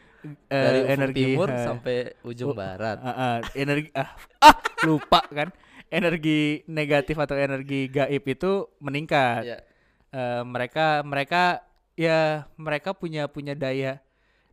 eh, 0.47 0.63
Dari 0.63 0.79
energi 0.89 1.23
timur 1.27 1.47
eh, 1.49 1.59
sampai 1.61 1.97
ujung 2.21 2.51
oh, 2.51 2.55
barat. 2.55 2.97
ah, 2.97 3.09
ah, 3.09 3.35
energi 3.53 3.89
ah, 3.91 4.11
ah 4.47 4.55
lupa 4.83 5.21
kan 5.27 5.49
energi 5.89 6.63
negatif 6.65 7.15
atau 7.15 7.35
energi 7.35 7.87
gaib 7.87 8.23
itu 8.23 8.51
meningkat 8.79 9.41
Iya. 9.43 9.57
Eh, 10.09 10.43
mereka 10.43 11.03
mereka 11.03 11.61
ya 11.93 12.47
mereka 12.55 12.91
punya 12.91 13.27
punya 13.27 13.51
daya 13.51 13.99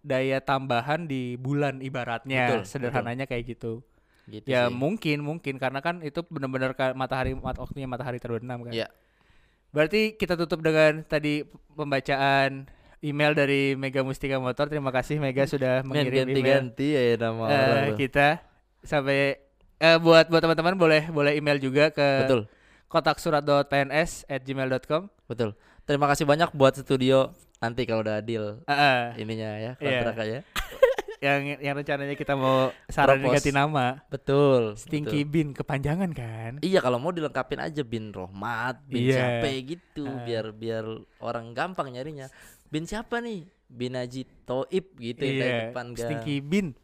daya 0.03 0.39
tambahan 0.39 1.07
di 1.07 1.39
bulan 1.39 1.79
ibaratnya 1.79 2.59
Betul, 2.59 2.63
sederhananya 2.67 3.25
kayak 3.25 3.47
gitu 3.49 3.83
Gitu 4.23 4.47
ya 4.47 4.67
sih. 4.67 4.75
mungkin 4.75 5.19
mungkin 5.19 5.59
karena 5.59 5.79
kan 5.79 5.99
itu 6.01 6.23
benar-benar 6.25 6.75
matahari 6.95 7.35
mat 7.35 7.59
waktunya 7.59 7.87
matahari 7.87 8.19
terbenam 8.19 8.63
kan 8.63 8.71
Iya. 8.75 8.87
berarti 9.71 10.15
kita 10.15 10.35
tutup 10.37 10.63
dengan 10.63 11.03
tadi 11.03 11.43
pembacaan 11.75 12.67
email 13.03 13.35
dari 13.35 13.75
Mega 13.75 14.03
Mustika 14.03 14.39
Motor 14.39 14.67
terima 14.67 14.91
kasih 14.91 15.19
Mega 15.19 15.43
sudah 15.45 15.83
Men 15.83 16.07
mengirim 16.07 16.31
email 16.31 16.63
ganti-ganti 16.71 16.89
ya 16.95 17.03
nama 17.19 17.45
orang 17.51 17.91
lu. 17.91 17.99
kita 17.99 18.39
sampai 18.81 19.39
eh, 19.83 19.99
buat 19.99 20.25
buat 20.27 20.39
teman-teman 20.41 20.75
boleh 20.75 21.03
boleh 21.09 21.33
email 21.35 21.59
juga 21.59 21.91
ke 21.91 22.09
Betul. 22.23 22.41
kotak 22.87 23.19
surat.pns 23.19 24.25
at 24.27 24.41
gmail.com 24.41 25.11
Betul. 25.27 25.59
Terima 25.83 26.07
kasih 26.07 26.23
banyak 26.23 26.53
buat 26.53 26.73
studio 26.73 27.35
nanti 27.59 27.83
kalau 27.83 28.01
udah 28.01 28.19
deal 28.19 28.63
Ah, 28.65 28.75
ah. 28.75 29.01
ininya 29.15 29.51
ya 29.57 29.73
Iya. 29.77 29.99
kontraknya. 30.01 30.41
yang 31.23 31.41
yang 31.63 31.75
rencananya 31.77 32.15
kita 32.15 32.35
mau 32.35 32.75
saran 32.87 33.19
Propose. 33.19 33.39
ganti 33.39 33.51
nama 33.51 34.03
Betul. 34.07 34.75
Stinky 34.75 35.23
betul. 35.23 35.31
Bean 35.31 35.49
kepanjangan 35.53 36.11
kan 36.11 36.53
Iya 36.59 36.79
kalau 36.79 36.99
mau 36.99 37.11
dilengkapin 37.11 37.59
aja 37.59 37.83
bin 37.83 38.11
Rohmat, 38.11 38.83
bin 38.85 39.07
Iya. 39.07 39.15
siapa 39.39 39.47
gitu 39.63 40.03
Ah. 40.05 40.23
biar 40.23 40.51
biar 40.51 40.85
orang 41.19 41.51
gampang 41.53 41.91
nyarinya. 41.91 42.27
Bin 42.67 42.87
siapa 42.87 43.19
nih? 43.19 43.47
Bin 43.67 43.95
Haji 43.95 44.29
Toib 44.45 44.85
gitu 44.97 45.23
yang 45.23 45.37
dari 45.39 45.49
iya 45.49 45.63
depan 45.69 45.87
gang. 45.91 46.03
Stinky 46.03 46.37
Bean 46.41 46.75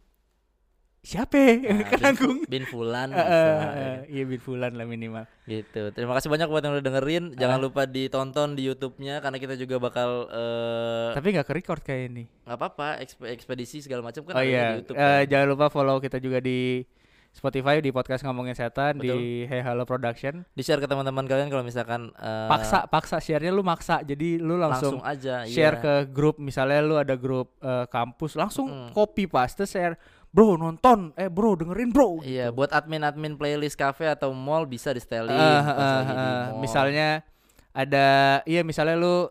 siapa 1.09 1.41
Nah, 1.41 1.89
kan 1.89 1.97
bin, 1.97 2.05
Agung 2.05 2.39
bin 2.45 2.65
Fulan 2.65 3.09
ya. 3.09 3.25
ah, 3.25 3.97
iya 4.05 4.23
Bean 4.23 4.37
Fulan 4.39 4.77
lah 4.77 4.85
minimal 4.85 5.25
gitu. 5.49 5.89
Terima 5.91 6.13
kasih 6.13 6.29
banyak 6.29 6.45
buat 6.45 6.61
yang 6.61 6.77
udah 6.77 6.85
dengerin. 6.85 7.25
Jangan 7.33 7.57
Ah. 7.57 7.65
lupa 7.65 7.83
ditonton 7.89 8.53
di 8.53 8.69
YouTube-nya 8.69 9.25
karena 9.25 9.41
kita 9.41 9.57
juga 9.57 9.81
bakal 9.81 10.29
eh 10.29 11.17
tapi 11.17 11.33
nggak 11.33 11.49
ke 11.49 11.55
record 11.57 11.81
kayak 11.81 12.13
ini 12.13 12.25
nggak 12.45 12.59
apa-apa 12.61 13.01
eksp- 13.01 13.25
ekspedisi 13.25 13.81
segala 13.81 14.05
macam 14.05 14.21
kan 14.23 14.37
oh 14.37 14.41
ada 14.41 14.45
iya 14.45 14.65
di 14.71 14.85
YouTube. 14.85 14.97
Eh, 14.97 15.01
kan. 15.01 15.23
jangan 15.25 15.47
lupa 15.49 15.67
follow 15.69 15.97
kita 15.97 16.21
juga 16.21 16.39
di 16.39 16.85
Spotify 17.29 17.79
di 17.79 17.89
podcast 17.89 18.25
ngomongin 18.25 18.53
setan 18.53 18.99
Betul. 18.99 19.15
di 19.15 19.47
Hey 19.47 19.61
Halo 19.61 19.85
Production 19.85 20.43
Di 20.51 20.65
share 20.65 20.81
ke 20.81 20.89
teman-teman 20.89 21.23
kalian 21.23 21.47
kalau 21.47 21.63
misalkan 21.63 22.11
eh, 22.13 22.49
paksa 22.51 22.89
paksa 22.89 23.17
share-nya 23.17 23.49
lu 23.49 23.61
maksa 23.63 24.01
jadi 24.03 24.37
lu 24.37 24.57
langsung, 24.57 24.99
langsung, 24.99 25.01
aja 25.05 25.45
share 25.47 25.77
iya. 25.79 25.85
ke 25.85 25.95
grup 26.11 26.37
misalnya 26.37 26.81
lu 26.83 26.97
ada 26.97 27.15
grup 27.15 27.55
eh, 27.61 27.87
kampus 27.87 28.35
langsung 28.35 28.67
Mm-mm. 28.67 28.91
copy 28.91 29.25
paste 29.25 29.65
share 29.65 29.95
bro 30.29 30.61
nonton 30.61 31.13
eh 31.17 31.29
bro 31.33 31.57
dengerin 31.57 31.91
bro 31.91 32.21
Iya, 32.21 32.53
buat 32.53 32.69
admin-admin 32.69 33.35
playlist 33.41 33.81
cafe 33.81 34.05
atau 34.07 34.31
mall 34.37 34.69
bisa 34.69 34.93
di 34.93 35.01
setelin 35.01 35.33
di 35.33 35.41
ah. 35.41 36.53
mall. 36.53 36.61
misalnya 36.61 37.25
ada 37.73 38.41
iya 38.45 38.61
misalnya 38.61 38.97
lu 39.01 39.29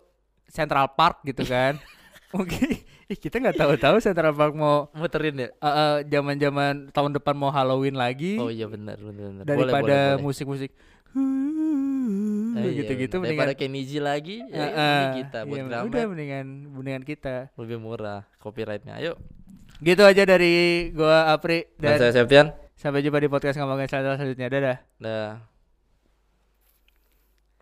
Central 0.50 0.94
Park 0.98 1.22
gitu 1.28 1.46
kan 1.46 1.78
mungkin 2.36 2.82
ih, 3.08 3.18
kita 3.18 3.40
nggak 3.40 3.56
tahu-tahu 3.56 4.04
Central 4.04 4.36
Park 4.36 4.54
mau 4.58 4.90
muterin 4.92 5.38
ya. 5.38 5.50
eh, 5.54 5.68
eh, 5.68 5.96
zaman-zaman 6.12 6.92
tahun 6.92 7.12
depan 7.16 7.36
mau 7.40 7.54
Halloween 7.54 7.96
lagi 7.96 8.36
Oh 8.42 8.52
iya 8.52 8.68
benar 8.68 9.00
benar. 9.00 9.46
daripada 9.48 10.18
musik-musik 10.20 10.74
Eh, 12.58 12.74
iya, 12.74 12.82
gitu-gitu 12.84 13.22
benar. 13.22 13.54
mendingan 13.54 13.86
G 13.86 13.92
lagi 14.02 14.38
ya, 14.50 14.66
eh, 14.66 15.06
kita 15.24 15.46
buat 15.46 15.58
iya, 15.62 15.64
Gramet 15.70 15.88
udah 15.94 16.04
mendingan 16.10 16.46
mendingan 16.74 17.04
kita 17.06 17.54
lebih 17.54 17.78
murah 17.78 18.26
copyrightnya. 18.42 18.98
Ayo. 18.98 19.14
Gitu 19.82 20.04
aja 20.06 20.24
dari 20.26 20.90
gua 20.94 21.34
Apri 21.34 21.70
Dan 21.78 21.98
dan 21.98 22.10
saya 22.10 22.14
Septian. 22.24 22.48
sampai 22.78 23.02
jumpa 23.06 23.18
di 23.22 23.30
podcast 23.30 23.58
ngomongin 23.62 23.90
selanjutnya 23.90 24.48
dadah 24.50 24.78
Dah. 25.02 25.57